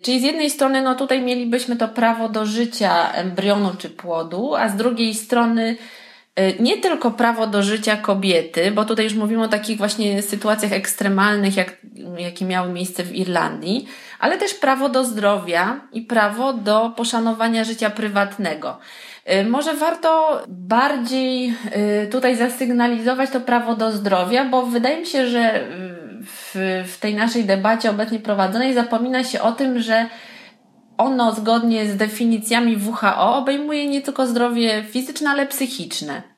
Czyli 0.01 0.19
z 0.19 0.23
jednej 0.23 0.49
strony, 0.49 0.81
no 0.81 0.95
tutaj 0.95 1.21
mielibyśmy 1.21 1.75
to 1.75 1.87
prawo 1.87 2.29
do 2.29 2.45
życia 2.45 3.11
embrionu 3.11 3.71
czy 3.77 3.89
płodu, 3.89 4.55
a 4.55 4.69
z 4.69 4.75
drugiej 4.75 5.13
strony 5.13 5.77
nie 6.59 6.77
tylko 6.77 7.11
prawo 7.11 7.47
do 7.47 7.63
życia 7.63 7.97
kobiety, 7.97 8.71
bo 8.71 8.85
tutaj 8.85 9.05
już 9.05 9.13
mówimy 9.13 9.43
o 9.43 9.47
takich 9.47 9.77
właśnie 9.77 10.21
sytuacjach 10.21 10.73
ekstremalnych, 10.73 11.57
jak, 11.57 11.77
jakie 12.17 12.45
miały 12.45 12.73
miejsce 12.73 13.03
w 13.03 13.15
Irlandii, 13.15 13.87
ale 14.19 14.37
też 14.37 14.53
prawo 14.53 14.89
do 14.89 15.05
zdrowia 15.05 15.81
i 15.91 16.01
prawo 16.01 16.53
do 16.53 16.93
poszanowania 16.95 17.63
życia 17.63 17.89
prywatnego. 17.89 18.79
Y, 19.31 19.45
może 19.45 19.73
warto 19.73 20.41
bardziej 20.47 21.53
y, 22.03 22.07
tutaj 22.07 22.35
zasygnalizować 22.35 23.29
to 23.29 23.41
prawo 23.41 23.75
do 23.75 23.91
zdrowia, 23.91 24.45
bo 24.45 24.65
wydaje 24.65 24.99
mi 24.99 25.05
się, 25.05 25.27
że 25.27 25.67
w, 26.25 26.83
w 26.87 26.99
tej 26.99 27.15
naszej 27.15 27.45
debacie 27.45 27.89
obecnie 27.89 28.19
prowadzonej 28.19 28.73
zapomina 28.73 29.23
się 29.23 29.41
o 29.41 29.51
tym, 29.51 29.81
że 29.81 30.05
ono 30.97 31.35
zgodnie 31.35 31.85
z 31.85 31.95
definicjami 31.95 32.77
WHO 32.77 33.35
obejmuje 33.35 33.87
nie 33.87 34.01
tylko 34.01 34.27
zdrowie 34.27 34.83
fizyczne, 34.83 35.29
ale 35.29 35.47
psychiczne. 35.47 36.33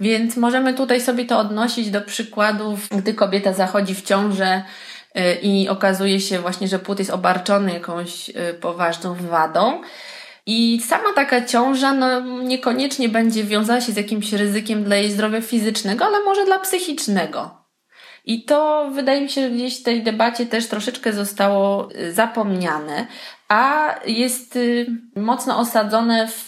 Więc 0.00 0.36
możemy 0.36 0.74
tutaj 0.74 1.00
sobie 1.00 1.24
to 1.24 1.38
odnosić 1.38 1.90
do 1.90 2.00
przykładów, 2.00 2.88
gdy 2.88 3.14
kobieta 3.14 3.52
zachodzi 3.52 3.94
w 3.94 4.02
ciążę 4.02 4.62
y, 5.16 5.34
i 5.42 5.68
okazuje 5.68 6.20
się 6.20 6.38
właśnie, 6.38 6.68
że 6.68 6.78
płód 6.78 6.98
jest 6.98 7.10
obarczony 7.10 7.72
jakąś 7.72 8.28
y, 8.28 8.34
poważną 8.60 9.14
wadą. 9.14 9.80
I 10.46 10.80
sama 10.86 11.12
taka 11.14 11.44
ciąża 11.44 11.92
no, 11.94 12.20
niekoniecznie 12.42 13.08
będzie 13.08 13.44
wiązała 13.44 13.80
się 13.80 13.92
z 13.92 13.96
jakimś 13.96 14.32
ryzykiem 14.32 14.84
dla 14.84 14.96
jej 14.96 15.10
zdrowia 15.10 15.40
fizycznego, 15.40 16.04
ale 16.04 16.24
może 16.24 16.44
dla 16.44 16.58
psychicznego. 16.58 17.58
I 18.24 18.44
to 18.44 18.90
wydaje 18.94 19.20
mi 19.20 19.30
się, 19.30 19.40
że 19.40 19.50
gdzieś 19.50 19.80
w 19.80 19.82
tej 19.82 20.02
debacie 20.02 20.46
też 20.46 20.66
troszeczkę 20.66 21.12
zostało 21.12 21.88
y, 21.92 22.12
zapomniane, 22.12 23.06
a 23.48 23.94
jest 24.06 24.56
y, 24.56 24.86
mocno 25.16 25.58
osadzone 25.58 26.28
w, 26.28 26.44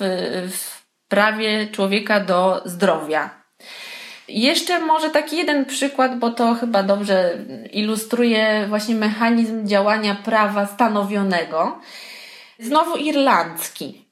w 0.50 0.80
prawie 1.09 1.66
człowieka 1.66 2.21
do 2.21 2.62
zdrowia. 2.64 3.40
Jeszcze 4.28 4.80
może 4.80 5.11
taki 5.11 5.37
jeden 5.37 5.64
przykład, 5.64 6.19
bo 6.19 6.30
to 6.30 6.54
chyba 6.54 6.83
dobrze 6.83 7.38
ilustruje 7.73 8.66
właśnie 8.69 8.95
mechanizm 8.95 9.66
działania 9.66 10.14
prawa 10.14 10.66
stanowionego. 10.66 11.80
Znowu 12.59 12.97
irlandzki. 12.97 14.07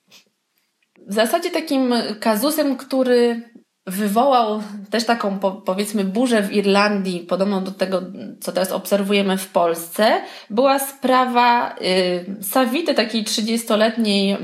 W 1.07 1.15
zasadzie 1.15 1.51
takim 1.51 1.95
kazusem, 2.21 2.77
który 2.77 3.43
wywołał 3.89 4.63
też 4.91 5.05
taką 5.05 5.39
powiedzmy 5.65 6.05
burzę 6.05 6.43
w 6.43 6.53
Irlandii, 6.53 7.21
podobną 7.21 7.65
do 7.65 7.71
tego, 7.71 8.03
co 8.41 8.53
teraz 8.53 8.73
obserwujemy 8.73 9.39
w 9.39 9.49
Polsce, 9.49 10.21
była 10.51 10.79
sprawa 10.79 11.77
y, 11.83 12.45
Savity, 12.45 12.95
takiej 12.95 13.25
30-letniej 13.25 14.37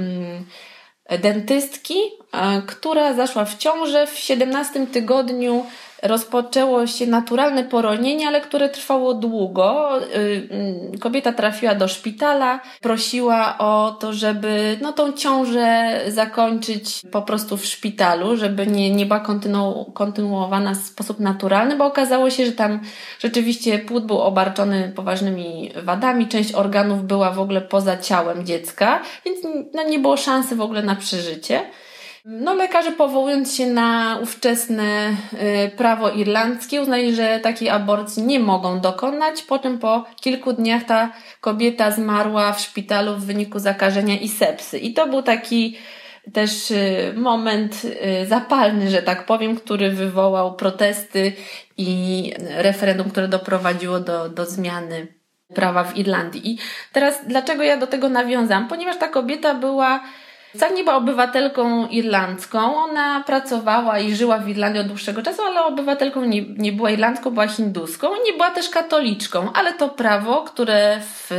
y, 1.13 1.19
dentystki, 1.19 1.95
y, 1.95 2.63
która 2.67 3.15
zaszła 3.15 3.45
w 3.45 3.59
ciążę 3.59 4.07
w 4.07 4.19
17 4.19 4.87
tygodniu 4.87 5.67
rozpoczęło 6.05 6.87
się 6.87 7.07
naturalne 7.07 7.65
poronienie, 7.65 8.29
ale 8.29 8.41
które 8.41 8.69
trwało 8.69 9.15
długo. 9.15 9.99
Y, 10.17 10.99
kobieta 11.01 11.33
trafiła 11.33 11.75
do 11.75 11.89
szpitala, 11.89 12.61
prosiła 12.81 13.59
o 13.59 13.97
to, 14.01 14.13
żeby 14.13 14.79
no, 14.83 14.93
tą 14.93 15.13
ciążę 15.13 16.01
zakończyć 16.09 17.03
po 17.13 17.23
prostu 17.23 17.57
w 17.57 17.65
szpitalu, 17.65 18.37
żeby 18.37 18.67
nie, 18.67 18.91
nie 18.91 19.07
była 19.07 19.21
kontynu, 19.21 19.91
kontynuowana 19.95 20.75
w 20.75 20.77
sposób 20.77 21.21
naturalny, 21.21 21.77
bo 21.77 21.87
okazało 21.87 22.31
się, 22.31 22.47
że 22.47 22.53
tam 22.53 22.81
rzeczywiście 23.19 23.79
płód 23.79 24.07
był 24.07 24.21
obarczony 24.21 24.93
poważnymi 24.97 25.73
wadami, 25.83 26.29
część 26.29 26.55
organów 26.55 27.05
była 27.05 27.31
w 27.31 27.41
ogóle 27.41 27.61
poza 27.61 27.97
ciałem 27.97 28.47
dziecka, 28.47 29.03
więc 29.25 29.39
no, 29.75 29.83
nie 29.83 29.99
było 29.99 30.17
szansy 30.17 30.57
w 30.57 30.61
ogóle 30.61 30.83
na 30.83 30.97
przeżycie. 30.97 31.61
No, 32.25 32.55
lekarze 32.55 32.93
powołując 32.93 33.55
się 33.55 33.67
na 33.67 34.19
ówczesne 34.23 35.17
y, 35.67 35.71
prawo 35.77 36.11
irlandzkie 36.11 36.83
uznali, 36.83 37.15
że 37.15 37.41
takiej 37.41 37.69
aborcji 37.69 38.23
nie 38.23 38.41
mogą 38.41 38.81
dokonać, 38.81 39.43
po 39.43 39.59
czym 39.59 39.79
po 39.79 40.05
kilku 40.21 40.53
dniach 40.53 40.85
ta 40.85 41.13
kobieta 41.41 41.91
zmarła 41.91 42.53
w 42.53 42.61
szpitalu 42.61 43.17
w 43.17 43.25
wyniku 43.25 43.59
zakażenia 43.59 44.21
i 44.21 44.29
sepsy. 44.29 44.79
I 44.79 44.95
to 44.95 45.07
był 45.07 45.23
taki 45.23 45.77
też 46.33 46.71
y, 46.71 47.13
moment 47.17 47.83
y, 47.85 48.27
zapalny, 48.27 48.91
że 48.91 49.03
tak 49.03 49.27
powiem, 49.27 49.57
który 49.57 49.91
wywołał 49.91 50.57
protesty 50.57 51.33
i 51.77 52.33
referendum, 52.39 53.11
które 53.11 53.29
doprowadziło 53.29 54.01
do, 54.01 54.29
do 54.29 54.47
zmiany 54.47 55.07
prawa 55.55 55.85
w 55.85 55.97
Irlandii. 55.97 56.51
I 56.51 56.59
teraz 56.93 57.21
dlaczego 57.27 57.63
ja 57.63 57.77
do 57.77 57.87
tego 57.87 58.09
nawiązam? 58.09 58.69
Ponieważ 58.69 58.99
ta 58.99 59.09
kobieta 59.09 59.55
była 59.55 60.01
Wcale 60.55 60.75
nie 60.75 60.85
była 60.85 60.97
obywatelką 60.97 61.87
irlandzką. 61.87 62.77
Ona 62.77 63.25
pracowała 63.27 63.99
i 63.99 64.15
żyła 64.15 64.39
w 64.39 64.49
Irlandii 64.49 64.81
od 64.81 64.87
dłuższego 64.87 65.23
czasu, 65.23 65.43
ale 65.43 65.65
obywatelką 65.65 66.25
nie, 66.25 66.43
nie 66.43 66.73
była 66.73 66.91
irlandzką, 66.91 67.31
była 67.31 67.49
hinduską. 67.49 68.09
Nie 68.27 68.33
była 68.33 68.51
też 68.51 68.69
katoliczką, 68.69 69.53
ale 69.53 69.73
to 69.73 69.89
prawo, 69.89 70.43
które 70.43 71.01
w 71.01 71.31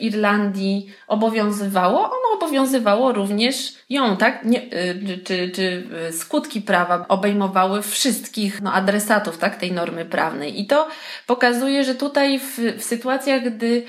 Irlandii 0.00 0.92
obowiązywało, 1.06 1.98
ono 1.98 2.36
obowiązywało 2.36 3.12
również 3.12 3.72
ją, 3.90 4.16
tak? 4.16 4.44
Nie, 4.44 4.62
y, 4.62 5.18
czy, 5.24 5.50
czy 5.54 5.86
skutki 6.12 6.60
prawa 6.60 7.04
obejmowały 7.08 7.82
wszystkich 7.82 8.60
no, 8.62 8.72
adresatów 8.72 9.38
tak, 9.38 9.56
tej 9.56 9.72
normy 9.72 10.04
prawnej. 10.04 10.60
I 10.60 10.66
to 10.66 10.88
pokazuje, 11.26 11.84
że 11.84 11.94
tutaj 11.94 12.38
w, 12.38 12.58
w 12.78 12.84
sytuacjach, 12.84 13.42
gdy 13.42 13.84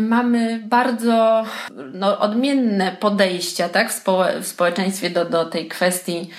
mamy 0.00 0.62
bardzo 0.64 1.44
no, 1.92 2.18
odmienne 2.18 2.96
podejścia 3.00 3.68
tak, 3.68 3.92
w, 3.92 4.04
w 4.40 4.46
społeczeństwie 4.46 5.10
do, 5.10 5.24
do 5.24 5.44
tej 5.44 5.68
kwestii 5.68 6.30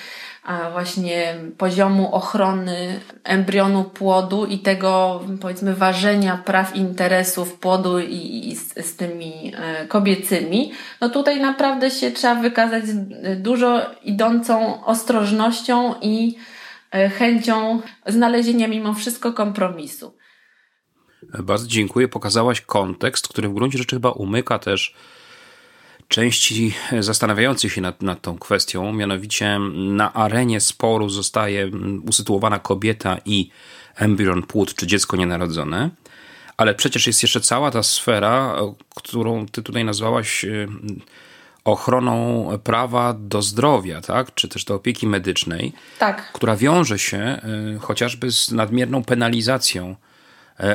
a 0.42 0.70
właśnie 0.70 1.34
poziomu 1.58 2.14
ochrony 2.14 3.00
embrionu 3.24 3.84
płodu 3.84 4.46
i 4.46 4.58
tego 4.58 5.20
powiedzmy 5.40 5.74
ważenia 5.74 6.36
praw 6.36 6.76
interesów 6.76 7.58
płodu 7.58 8.00
i, 8.00 8.48
i 8.48 8.56
z, 8.56 8.86
z, 8.86 8.96
tymi 8.96 9.52
e, 9.56 9.86
kobiecymi, 9.86 10.72
no 11.00 11.08
tutaj 11.08 11.40
naprawdę 11.40 11.90
się 11.90 12.10
trzeba 12.10 12.34
wykazać 12.34 12.84
dużo 13.36 13.80
idącą 14.04 14.84
ostrożnością 14.84 15.94
i 16.00 16.36
e, 16.90 17.08
chęcią 17.08 17.80
znalezienia 18.06 18.68
mimo 18.68 18.94
wszystko 18.94 19.32
kompromisu. 19.32 20.21
Bardzo 21.42 21.66
dziękuję. 21.66 22.08
Pokazałaś 22.08 22.60
kontekst, 22.60 23.28
który 23.28 23.48
w 23.48 23.54
gruncie 23.54 23.78
rzeczy 23.78 23.96
chyba 23.96 24.10
umyka 24.10 24.58
też 24.58 24.94
części 26.08 26.74
zastanawiających 27.00 27.72
się 27.72 27.80
nad, 27.80 28.02
nad 28.02 28.20
tą 28.20 28.38
kwestią. 28.38 28.92
Mianowicie 28.92 29.58
na 29.74 30.12
arenie 30.12 30.60
sporu 30.60 31.08
zostaje 31.08 31.70
usytuowana 32.08 32.58
kobieta 32.58 33.18
i 33.24 33.50
embrion 33.96 34.42
płód, 34.42 34.74
czy 34.74 34.86
dziecko 34.86 35.16
nienarodzone. 35.16 35.90
Ale 36.56 36.74
przecież 36.74 37.06
jest 37.06 37.22
jeszcze 37.22 37.40
cała 37.40 37.70
ta 37.70 37.82
sfera, 37.82 38.56
którą 38.94 39.46
ty 39.46 39.62
tutaj 39.62 39.84
nazwałaś 39.84 40.44
y, 40.44 40.68
ochroną 41.64 42.48
prawa 42.64 43.14
do 43.18 43.42
zdrowia, 43.42 44.00
tak? 44.00 44.34
czy 44.34 44.48
też 44.48 44.64
do 44.64 44.74
opieki 44.74 45.06
medycznej, 45.06 45.72
tak. 45.98 46.32
która 46.32 46.56
wiąże 46.56 46.98
się 46.98 47.40
y, 47.76 47.78
chociażby 47.78 48.32
z 48.32 48.50
nadmierną 48.50 49.04
penalizacją 49.04 49.96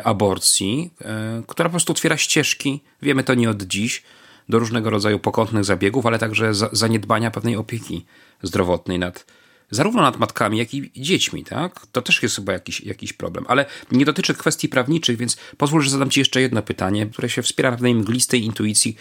aborcji, 0.03 0.91
e, 1.01 1.43
która 1.47 1.69
po 1.69 1.73
prostu 1.73 1.91
otwiera 1.91 2.17
ścieżki, 2.17 2.79
wiemy 3.01 3.23
to 3.23 3.33
nie 3.33 3.49
od 3.49 3.63
dziś, 3.63 4.03
do 4.49 4.59
różnego 4.59 4.89
rodzaju 4.89 5.19
pokątnych 5.19 5.63
zabiegów, 5.63 6.05
ale 6.05 6.19
także 6.19 6.51
zaniedbania 6.71 7.31
pewnej 7.31 7.55
opieki 7.55 8.05
zdrowotnej 8.43 8.99
nad 8.99 9.25
zarówno 9.71 10.01
nad 10.01 10.17
matkami, 10.17 10.57
jak 10.57 10.73
i 10.73 10.91
dziećmi, 10.95 11.43
tak? 11.43 11.87
To 11.91 12.01
też 12.01 12.23
jest 12.23 12.35
chyba 12.35 12.53
jakiś, 12.53 12.81
jakiś 12.81 13.13
problem. 13.13 13.45
Ale 13.47 13.65
nie 13.91 14.05
dotyczy 14.05 14.33
kwestii 14.33 14.69
prawniczych, 14.69 15.17
więc 15.17 15.37
pozwól, 15.57 15.81
że 15.81 15.89
zadam 15.89 16.09
Ci 16.09 16.19
jeszcze 16.19 16.41
jedno 16.41 16.61
pytanie, 16.61 17.07
które 17.07 17.29
się 17.29 17.41
wspiera 17.41 17.71
na 17.71 17.77
pewnej 17.77 17.95
mglistej 17.95 18.43
intuicji. 18.43 18.95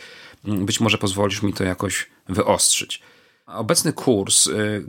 Mm, 0.44 0.66
być 0.66 0.80
może 0.80 0.98
pozwolisz 0.98 1.42
mi 1.42 1.52
to 1.52 1.64
jakoś 1.64 2.06
wyostrzyć. 2.28 3.02
Obecny 3.46 3.92
kurs, 3.92 4.46
y, 4.46 4.84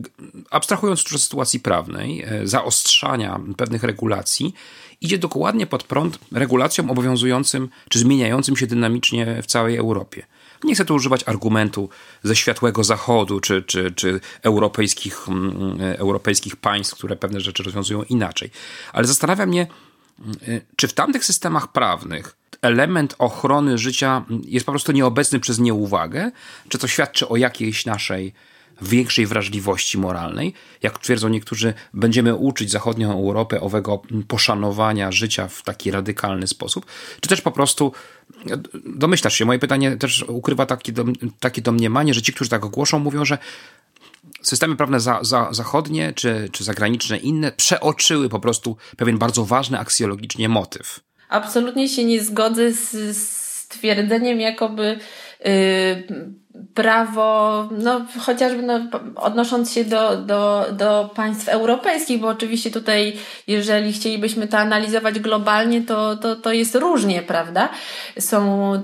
abstrahując 0.50 1.04
już 1.04 1.14
od 1.14 1.22
sytuacji 1.22 1.60
prawnej, 1.60 2.26
y, 2.42 2.48
zaostrzania 2.48 3.40
pewnych 3.58 3.84
regulacji, 3.84 4.54
idzie 5.02 5.18
dokładnie 5.18 5.68
pod 5.68 5.84
prąd 5.84 6.20
regulacjom 6.32 6.92
obowiązującym 6.92 7.70
czy 7.90 8.00
zmieniającym 8.00 8.58
się 8.58 8.68
dynamicznie 8.68 9.42
w 9.44 9.46
całej 9.46 9.78
Europie. 9.78 10.26
Nie 10.64 10.76
chcę 10.76 10.86
tu 10.86 10.96
używać 10.96 11.24
argumentu 11.26 11.90
ze 12.24 12.36
światłego 12.36 12.84
zachodu 12.84 13.40
czy, 13.40 13.62
czy, 13.62 13.92
czy 13.92 14.20
europejskich, 14.42 15.30
mm, 15.30 15.78
europejskich 15.82 16.56
państw, 16.56 16.96
które 16.96 17.16
pewne 17.16 17.40
rzeczy 17.40 17.64
rozwiązują 17.64 18.04
inaczej, 18.04 18.52
ale 18.94 19.08
zastanawia 19.08 19.46
mnie, 19.46 19.68
y, 20.48 20.62
czy 20.76 20.88
w 20.88 20.94
tamtych 20.94 21.26
systemach 21.26 21.72
prawnych 21.72 22.36
element 22.68 23.16
ochrony 23.18 23.78
życia 23.78 24.26
jest 24.46 24.66
po 24.66 24.72
prostu 24.72 24.92
nieobecny 24.92 25.40
przez 25.40 25.60
nieuwagę, 25.60 26.32
czy 26.70 26.78
to 26.78 26.88
świadczy 26.88 27.28
o 27.28 27.38
jakiejś 27.38 27.86
naszej 27.86 28.34
większej 28.82 29.26
wrażliwości 29.26 29.98
moralnej. 29.98 30.54
Jak 30.84 31.00
twierdzą 31.00 31.30
niektórzy, 31.30 31.74
będziemy 31.94 32.36
uczyć 32.36 32.72
zachodnią 32.72 33.12
Europę 33.12 33.62
owego 33.62 34.02
poszanowania 34.28 35.12
życia 35.12 35.48
w 35.48 35.64
taki 35.64 35.92
radykalny 35.92 36.48
sposób, 36.48 36.86
czy 37.22 37.30
też 37.30 37.42
po 37.42 37.52
prostu 37.52 37.92
domyślasz 38.86 39.34
się, 39.34 39.46
moje 39.46 39.60
pytanie 39.60 39.98
też 39.98 40.26
ukrywa 40.28 40.66
takie, 40.66 40.94
takie 41.40 41.62
domniemanie, 41.62 42.14
że 42.14 42.22
ci, 42.22 42.34
którzy 42.34 42.50
tak 42.50 42.66
ogłoszą, 42.66 43.00
mówią, 43.00 43.26
że 43.26 43.38
systemy 44.42 44.76
prawne 44.76 45.00
za, 45.00 45.20
za, 45.22 45.48
zachodnie 45.52 46.14
czy, 46.14 46.50
czy 46.52 46.64
zagraniczne 46.64 47.18
inne 47.18 47.52
przeoczyły 47.52 48.30
po 48.30 48.40
prostu 48.40 48.78
pewien 48.98 49.18
bardzo 49.18 49.46
ważny 49.46 49.80
aksjologicznie 49.80 50.50
motyw. 50.50 51.07
Absolutnie 51.30 51.90
się 51.90 52.04
nie 52.04 52.22
zgodzę 52.22 52.72
z, 52.72 53.18
z 53.18 53.68
twierdzeniem, 53.68 54.40
jakoby 54.42 55.00
yy, 55.46 56.34
prawo, 56.74 57.70
no 57.72 58.02
chociażby 58.20 58.62
no, 58.62 58.80
odnosząc 59.16 59.74
się 59.74 59.84
do, 59.84 60.18
do, 60.18 60.66
do 60.72 61.10
państw 61.16 61.50
europejskich, 61.50 62.20
bo 62.20 62.28
oczywiście 62.28 62.72
tutaj, 62.72 63.14
jeżeli 63.48 63.94
chcielibyśmy 63.94 64.48
to 64.48 64.58
analizować 64.58 65.20
globalnie, 65.20 65.82
to, 65.82 66.18
to, 66.18 66.36
to 66.36 66.54
jest 66.54 66.76
różnie, 66.76 67.22
prawda? 67.22 67.70
Są 68.20 68.74
y, 68.76 68.80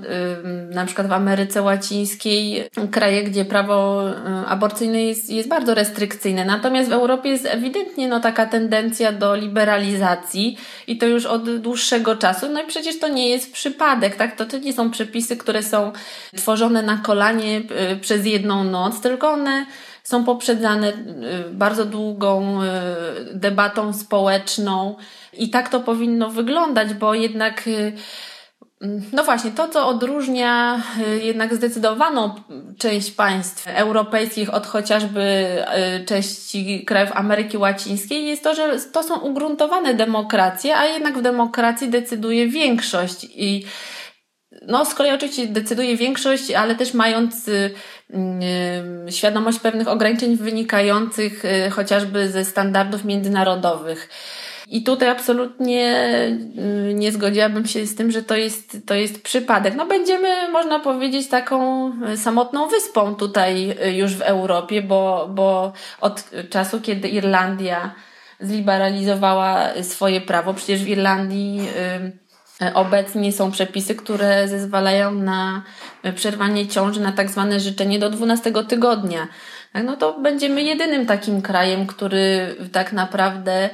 na 0.74 0.86
przykład 0.86 1.08
w 1.08 1.12
Ameryce 1.12 1.62
Łacińskiej 1.62 2.68
kraje, 2.90 3.24
gdzie 3.24 3.44
prawo 3.44 4.08
y, 4.08 4.12
aborcyjne 4.46 5.02
jest, 5.02 5.30
jest 5.30 5.48
bardzo 5.48 5.74
restrykcyjne, 5.74 6.44
natomiast 6.44 6.90
w 6.90 6.92
Europie 6.92 7.28
jest 7.28 7.46
ewidentnie 7.46 8.08
no, 8.08 8.20
taka 8.20 8.46
tendencja 8.46 9.12
do 9.12 9.34
liberalizacji 9.34 10.58
i 10.86 10.98
to 10.98 11.06
już 11.06 11.26
od 11.26 11.58
dłuższego 11.58 12.16
czasu, 12.16 12.48
no 12.52 12.62
i 12.62 12.66
przecież 12.66 12.98
to 12.98 13.08
nie 13.08 13.28
jest 13.28 13.52
przypadek, 13.52 14.16
tak? 14.16 14.36
To, 14.36 14.46
to 14.46 14.58
nie 14.58 14.72
są 14.72 14.90
przepisy, 14.90 15.36
które 15.36 15.62
są 15.62 15.92
tworzone 16.36 16.82
na 16.82 16.96
kolanie 16.96 17.63
przez 18.00 18.26
jedną 18.26 18.64
noc, 18.64 19.00
tylko 19.00 19.30
one 19.30 19.66
są 20.04 20.24
poprzedzane 20.24 20.88
y, 20.88 20.94
bardzo 21.52 21.84
długą 21.84 22.62
y, 22.62 22.66
debatą 23.34 23.92
społeczną 23.92 24.96
i 25.32 25.50
tak 25.50 25.68
to 25.68 25.80
powinno 25.80 26.30
wyglądać, 26.30 26.94
bo 26.94 27.14
jednak 27.14 27.62
no 29.12 29.24
właśnie, 29.24 29.50
to 29.50 29.68
co 29.68 29.88
odróżnia 29.88 30.82
jednak 31.22 31.54
zdecydowaną 31.54 32.34
część 32.78 33.10
państw 33.10 33.68
europejskich 33.68 34.54
od 34.54 34.66
chociażby 34.66 35.46
części 36.06 36.84
krajów 36.84 37.10
Ameryki 37.14 37.58
Łacińskiej 37.58 38.26
jest 38.26 38.44
to, 38.44 38.54
że 38.54 38.78
to 38.92 39.02
są 39.02 39.20
ugruntowane 39.20 39.94
demokracje, 39.94 40.76
a 40.76 40.84
jednak 40.84 41.18
w 41.18 41.22
demokracji 41.22 41.88
decyduje 41.88 42.48
większość 42.48 43.26
i 43.34 43.64
no, 44.68 44.84
z 44.84 44.94
kolei 44.94 45.12
oczywiście 45.12 45.46
decyduje 45.46 45.96
większość, 45.96 46.50
ale 46.50 46.74
też 46.74 46.94
mając 46.94 47.48
y, 47.48 47.70
y, 49.08 49.12
świadomość 49.12 49.58
pewnych 49.58 49.88
ograniczeń 49.88 50.36
wynikających 50.36 51.44
y, 51.44 51.70
chociażby 51.70 52.28
ze 52.28 52.44
standardów 52.44 53.04
międzynarodowych. 53.04 54.08
I 54.68 54.82
tutaj 54.82 55.08
absolutnie 55.08 56.08
nie 56.94 57.12
zgodziłabym 57.12 57.66
się 57.66 57.86
z 57.86 57.94
tym, 57.94 58.10
że 58.10 58.22
to 58.22 58.36
jest, 58.36 58.76
to 58.86 58.94
jest 58.94 59.22
przypadek. 59.22 59.74
No 59.74 59.86
będziemy, 59.86 60.48
można 60.52 60.80
powiedzieć, 60.80 61.28
taką 61.28 61.92
samotną 62.16 62.68
wyspą 62.68 63.14
tutaj 63.14 63.76
już 63.94 64.14
w 64.14 64.20
Europie, 64.20 64.82
bo, 64.82 65.28
bo 65.30 65.72
od 66.00 66.30
czasu, 66.50 66.80
kiedy 66.80 67.08
Irlandia 67.08 67.94
zliberalizowała 68.40 69.68
swoje 69.82 70.20
prawo, 70.20 70.54
przecież 70.54 70.84
w 70.84 70.88
Irlandii 70.88 71.60
E, 71.76 72.23
obecnie 72.74 73.32
są 73.32 73.50
przepisy, 73.50 73.94
które 73.94 74.48
zezwalają 74.48 75.14
na 75.14 75.62
e, 76.02 76.12
przerwanie 76.12 76.68
ciąży 76.68 77.00
na 77.00 77.12
tak 77.12 77.30
zwane 77.30 77.60
życzenie 77.60 77.98
do 77.98 78.10
12 78.10 78.52
tygodnia. 78.68 79.28
Tak, 79.72 79.84
no 79.84 79.96
to 79.96 80.20
będziemy 80.20 80.62
jedynym 80.62 81.06
takim 81.06 81.42
krajem, 81.42 81.86
który 81.86 82.56
tak 82.72 82.92
naprawdę 82.92 83.70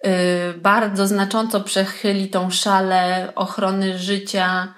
e, 0.00 0.52
bardzo 0.54 1.06
znacząco 1.06 1.60
przechyli 1.60 2.28
tą 2.28 2.50
szalę 2.50 3.32
ochrony 3.34 3.98
życia 3.98 4.74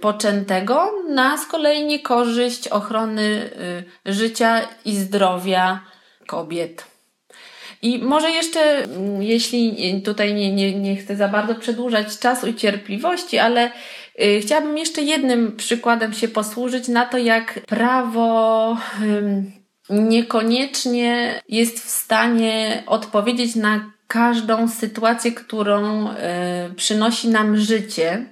poczętego 0.00 0.90
na 1.08 1.38
z 1.38 1.46
kolei 1.46 1.84
niekorzyść 1.84 2.68
ochrony 2.68 3.50
życia 4.06 4.60
i 4.84 4.96
zdrowia 4.96 5.80
kobiet. 6.26 6.89
I 7.82 7.98
może 7.98 8.30
jeszcze, 8.30 8.60
mm, 8.84 9.22
jeśli 9.22 10.02
tutaj 10.02 10.34
nie, 10.34 10.52
nie, 10.52 10.78
nie 10.78 10.96
chcę 10.96 11.16
za 11.16 11.28
bardzo 11.28 11.54
przedłużać 11.54 12.18
czasu 12.18 12.46
i 12.46 12.54
cierpliwości, 12.54 13.38
ale 13.38 13.70
y, 14.22 14.40
chciałabym 14.42 14.78
jeszcze 14.78 15.02
jednym 15.02 15.56
przykładem 15.56 16.12
się 16.12 16.28
posłużyć 16.28 16.88
na 16.88 17.06
to, 17.06 17.18
jak 17.18 17.60
prawo 17.66 18.76
niekoniecznie 19.90 21.42
jest 21.48 21.84
w 21.84 21.90
stanie 21.90 22.82
odpowiedzieć 22.86 23.56
na 23.56 23.90
każdą 24.06 24.68
sytuację, 24.68 25.32
którą 25.32 26.08
y, 26.08 26.14
przynosi 26.76 27.28
nam 27.28 27.56
życie. 27.56 28.26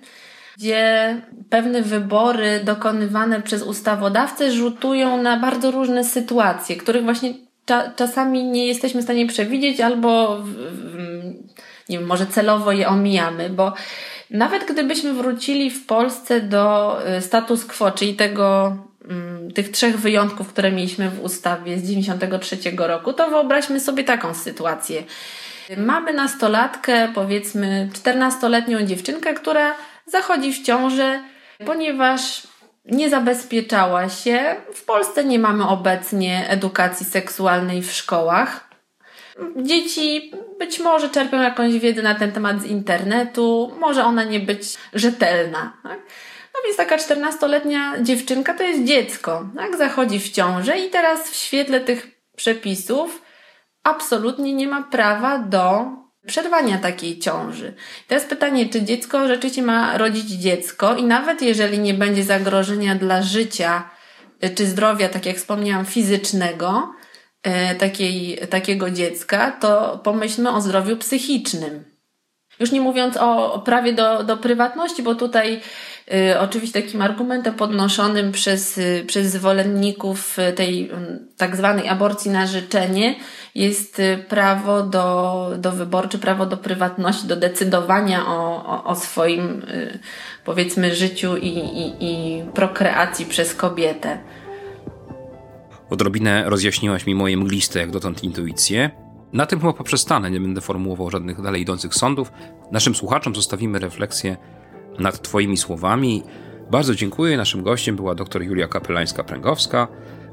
gdzie 0.57 1.23
pewne 1.51 1.83
wybory 1.83 2.61
dokonywane 2.65 3.43
przez 3.43 3.63
ustawodawcę 3.63 4.53
rzutują 4.53 5.23
na 5.23 5.37
bardzo 5.37 5.71
różne 5.71 6.05
sytuacje, 6.05 6.77
których 6.77 7.05
właśnie 7.05 7.48
czasami 7.97 8.45
nie 8.45 8.67
jesteśmy 8.67 9.01
w 9.01 9.05
stanie 9.05 9.27
przewidzieć 9.27 9.81
albo 9.81 10.39
nie 11.89 11.99
wiem, 11.99 12.07
może 12.07 12.27
celowo 12.27 12.73
je 12.73 12.89
omijamy, 12.89 13.51
bo 13.51 13.73
nawet 14.31 14.73
gdybyśmy 14.73 15.13
wrócili 15.13 15.71
w 15.71 15.87
Polsce 15.87 16.41
do 16.41 16.97
y, 17.17 17.21
status 17.21 17.65
quo, 17.65 17.91
czyli 17.91 18.15
tego, 18.15 18.77
mm, 19.09 19.53
tych 19.53 19.71
trzech 19.71 19.99
wyjątków, 20.01 20.49
które 20.49 20.73
mieliśmy 20.73 21.11
w 21.11 21.25
ustawie 21.25 21.79
z 21.79 21.83
93 21.83 22.57
roku, 22.77 23.13
to 23.13 23.31
wyobraźmy 23.31 23.81
sobie 23.81 24.05
taką 24.05 24.35
sytuację. 24.35 25.03
Mamy 25.77 26.13
nastolatkę, 26.13 27.09
powiedzmy 27.15 27.89
14-letnią 27.93 28.85
dziewczynkę, 28.85 29.35
która 29.35 29.75
zachodzi 30.07 30.53
w 30.53 30.63
ciążę, 30.63 31.21
ponieważ 31.67 32.43
nie 32.89 33.11
zabezpieczała 33.11 34.09
się. 34.09 34.57
W 34.75 34.85
Polsce 34.85 35.25
nie 35.25 35.39
mamy 35.39 35.69
obecnie 35.69 36.47
edukacji 36.49 37.07
seksualnej 37.07 37.83
w 37.83 37.93
szkołach. 37.93 38.69
Dzieci 39.57 40.33
być 40.59 40.81
może 40.81 41.09
czerpią 41.09 41.43
jakąś 41.43 41.79
wiedzę 41.79 42.03
na 42.03 42.15
ten 42.15 42.33
temat 42.33 42.63
z 42.63 42.65
internetu, 42.65 43.73
może 43.79 44.05
ona 44.05 44.25
nie 44.25 44.41
być 44.41 44.79
rzetelna. 44.95 45.73
Tak? 45.83 45.99
No 46.55 46.61
więc 46.65 46.77
taka 46.77 46.97
14-letnia 46.97 48.03
dziewczynka 48.03 48.55
to 48.55 48.63
jest 48.63 48.85
dziecko, 48.85 49.49
tak? 49.57 49.77
zachodzi 49.77 50.21
w 50.21 50.31
ciążę 50.31 50.79
i 50.79 50.91
teraz 50.91 51.31
w 51.31 51.35
świetle 51.35 51.81
tych 51.81 52.07
przepisów 52.37 53.23
absolutnie 53.83 54.53
nie 54.53 54.69
ma 54.69 54.83
prawa 54.83 55.39
do 55.39 55.87
przerwania 56.27 56.79
takiej 56.79 57.19
ciąży. 57.19 57.75
Teraz 58.09 58.25
pytanie, 58.25 58.69
czy 58.69 58.83
dziecko 58.83 59.29
rzeczywiście 59.29 59.63
ma 59.63 59.99
rodzić 59.99 60.31
dziecko 60.31 60.97
i 60.97 61.05
nawet 61.05 61.43
jeżeli 61.43 61.79
nie 61.79 61.95
będzie 61.95 62.25
zagrożenia 62.25 62.95
dla 62.95 63.23
życia 63.23 63.91
czy 64.55 64.67
zdrowia, 64.67 65.09
tak 65.09 65.27
jak 65.27 65.37
wspomniałam, 65.37 65.87
fizycznego, 65.87 66.95
E, 67.43 67.75
takiej, 67.75 68.39
takiego 68.51 68.91
dziecka, 68.91 69.53
to 69.53 70.01
pomyślmy 70.05 70.51
o 70.51 70.61
zdrowiu 70.61 70.97
psychicznym. 70.97 71.85
Już 72.61 72.73
nie 72.73 72.81
mówiąc 72.81 73.17
o, 73.17 73.63
prawie 73.65 73.93
do, 73.93 74.25
do 74.25 74.37
prywatności, 74.37 75.03
bo 75.03 75.15
tutaj 75.15 75.61
y, 76.13 76.39
oczywiście 76.41 76.83
takim 76.83 77.03
argumentem 77.03 77.55
podnoszonym 77.55 78.33
przez, 78.33 78.79
y, 78.79 79.05
przez 79.07 79.33
zwolenników 79.33 80.37
tej 80.57 80.91
y, 80.91 80.95
tak 81.37 81.57
zwanej 81.57 81.89
aborcji 81.89 82.31
na 82.31 82.47
życzenie 82.47 83.15
jest 83.55 84.03
prawo 84.29 84.83
do, 84.83 85.51
do 85.59 85.73
wyboru, 85.73 86.09
czy 86.09 86.19
prawo 86.19 86.47
do 86.47 86.57
prywatności, 86.57 87.27
do 87.27 87.37
decydowania 87.37 88.27
o, 88.27 88.67
o, 88.67 88.85
o 88.85 88.95
swoim 88.95 89.63
powiedzmy 90.45 90.95
życiu 90.95 91.37
i, 91.37 91.49
i, 91.49 91.95
i 92.01 92.43
prokreacji 92.55 93.27
przez 93.27 93.55
kobietę. 93.55 94.19
Odrobinę 95.91 96.45
rozjaśniłaś 96.47 97.07
mi 97.07 97.15
moje 97.15 97.37
mgliste 97.37 97.79
jak 97.79 97.91
dotąd 97.91 98.25
intuicje. 98.25 98.91
Na 99.33 99.47
tym 99.47 99.61
chyba 99.61 99.73
poprzestanę, 99.73 100.31
nie 100.31 100.41
będę 100.41 100.61
formułował 100.61 101.11
żadnych 101.11 101.43
dalej 101.43 101.63
idących 101.63 101.95
sądów. 101.95 102.33
Naszym 102.73 102.95
słuchaczom 102.95 103.35
zostawimy 103.35 103.79
refleksję 103.79 104.37
nad 104.99 105.23
Twoimi 105.23 105.57
słowami. 105.57 106.23
Bardzo 106.71 106.95
dziękuję. 106.95 107.37
Naszym 107.37 107.63
gościem 107.63 107.97
była 107.97 108.15
dr 108.15 108.43
Julia 108.43 108.67
Kapelańska-Pręgowska, 108.67 109.87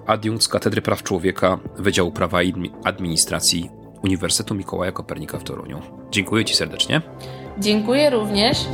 adiunkt 0.07 0.43
z 0.43 0.47
Katedry 0.47 0.81
Praw 0.81 1.03
Człowieka 1.03 1.59
Wydziału 1.77 2.11
Prawa 2.11 2.43
i 2.43 2.71
Administracji 2.83 3.69
Uniwersytetu 4.03 4.55
Mikołaja 4.55 4.91
Kopernika 4.91 5.39
w 5.39 5.43
Toruniu. 5.43 5.81
Dziękuję 6.11 6.45
Ci 6.45 6.55
serdecznie. 6.55 7.01
Dziękuję 7.59 8.09
również. 8.09 8.65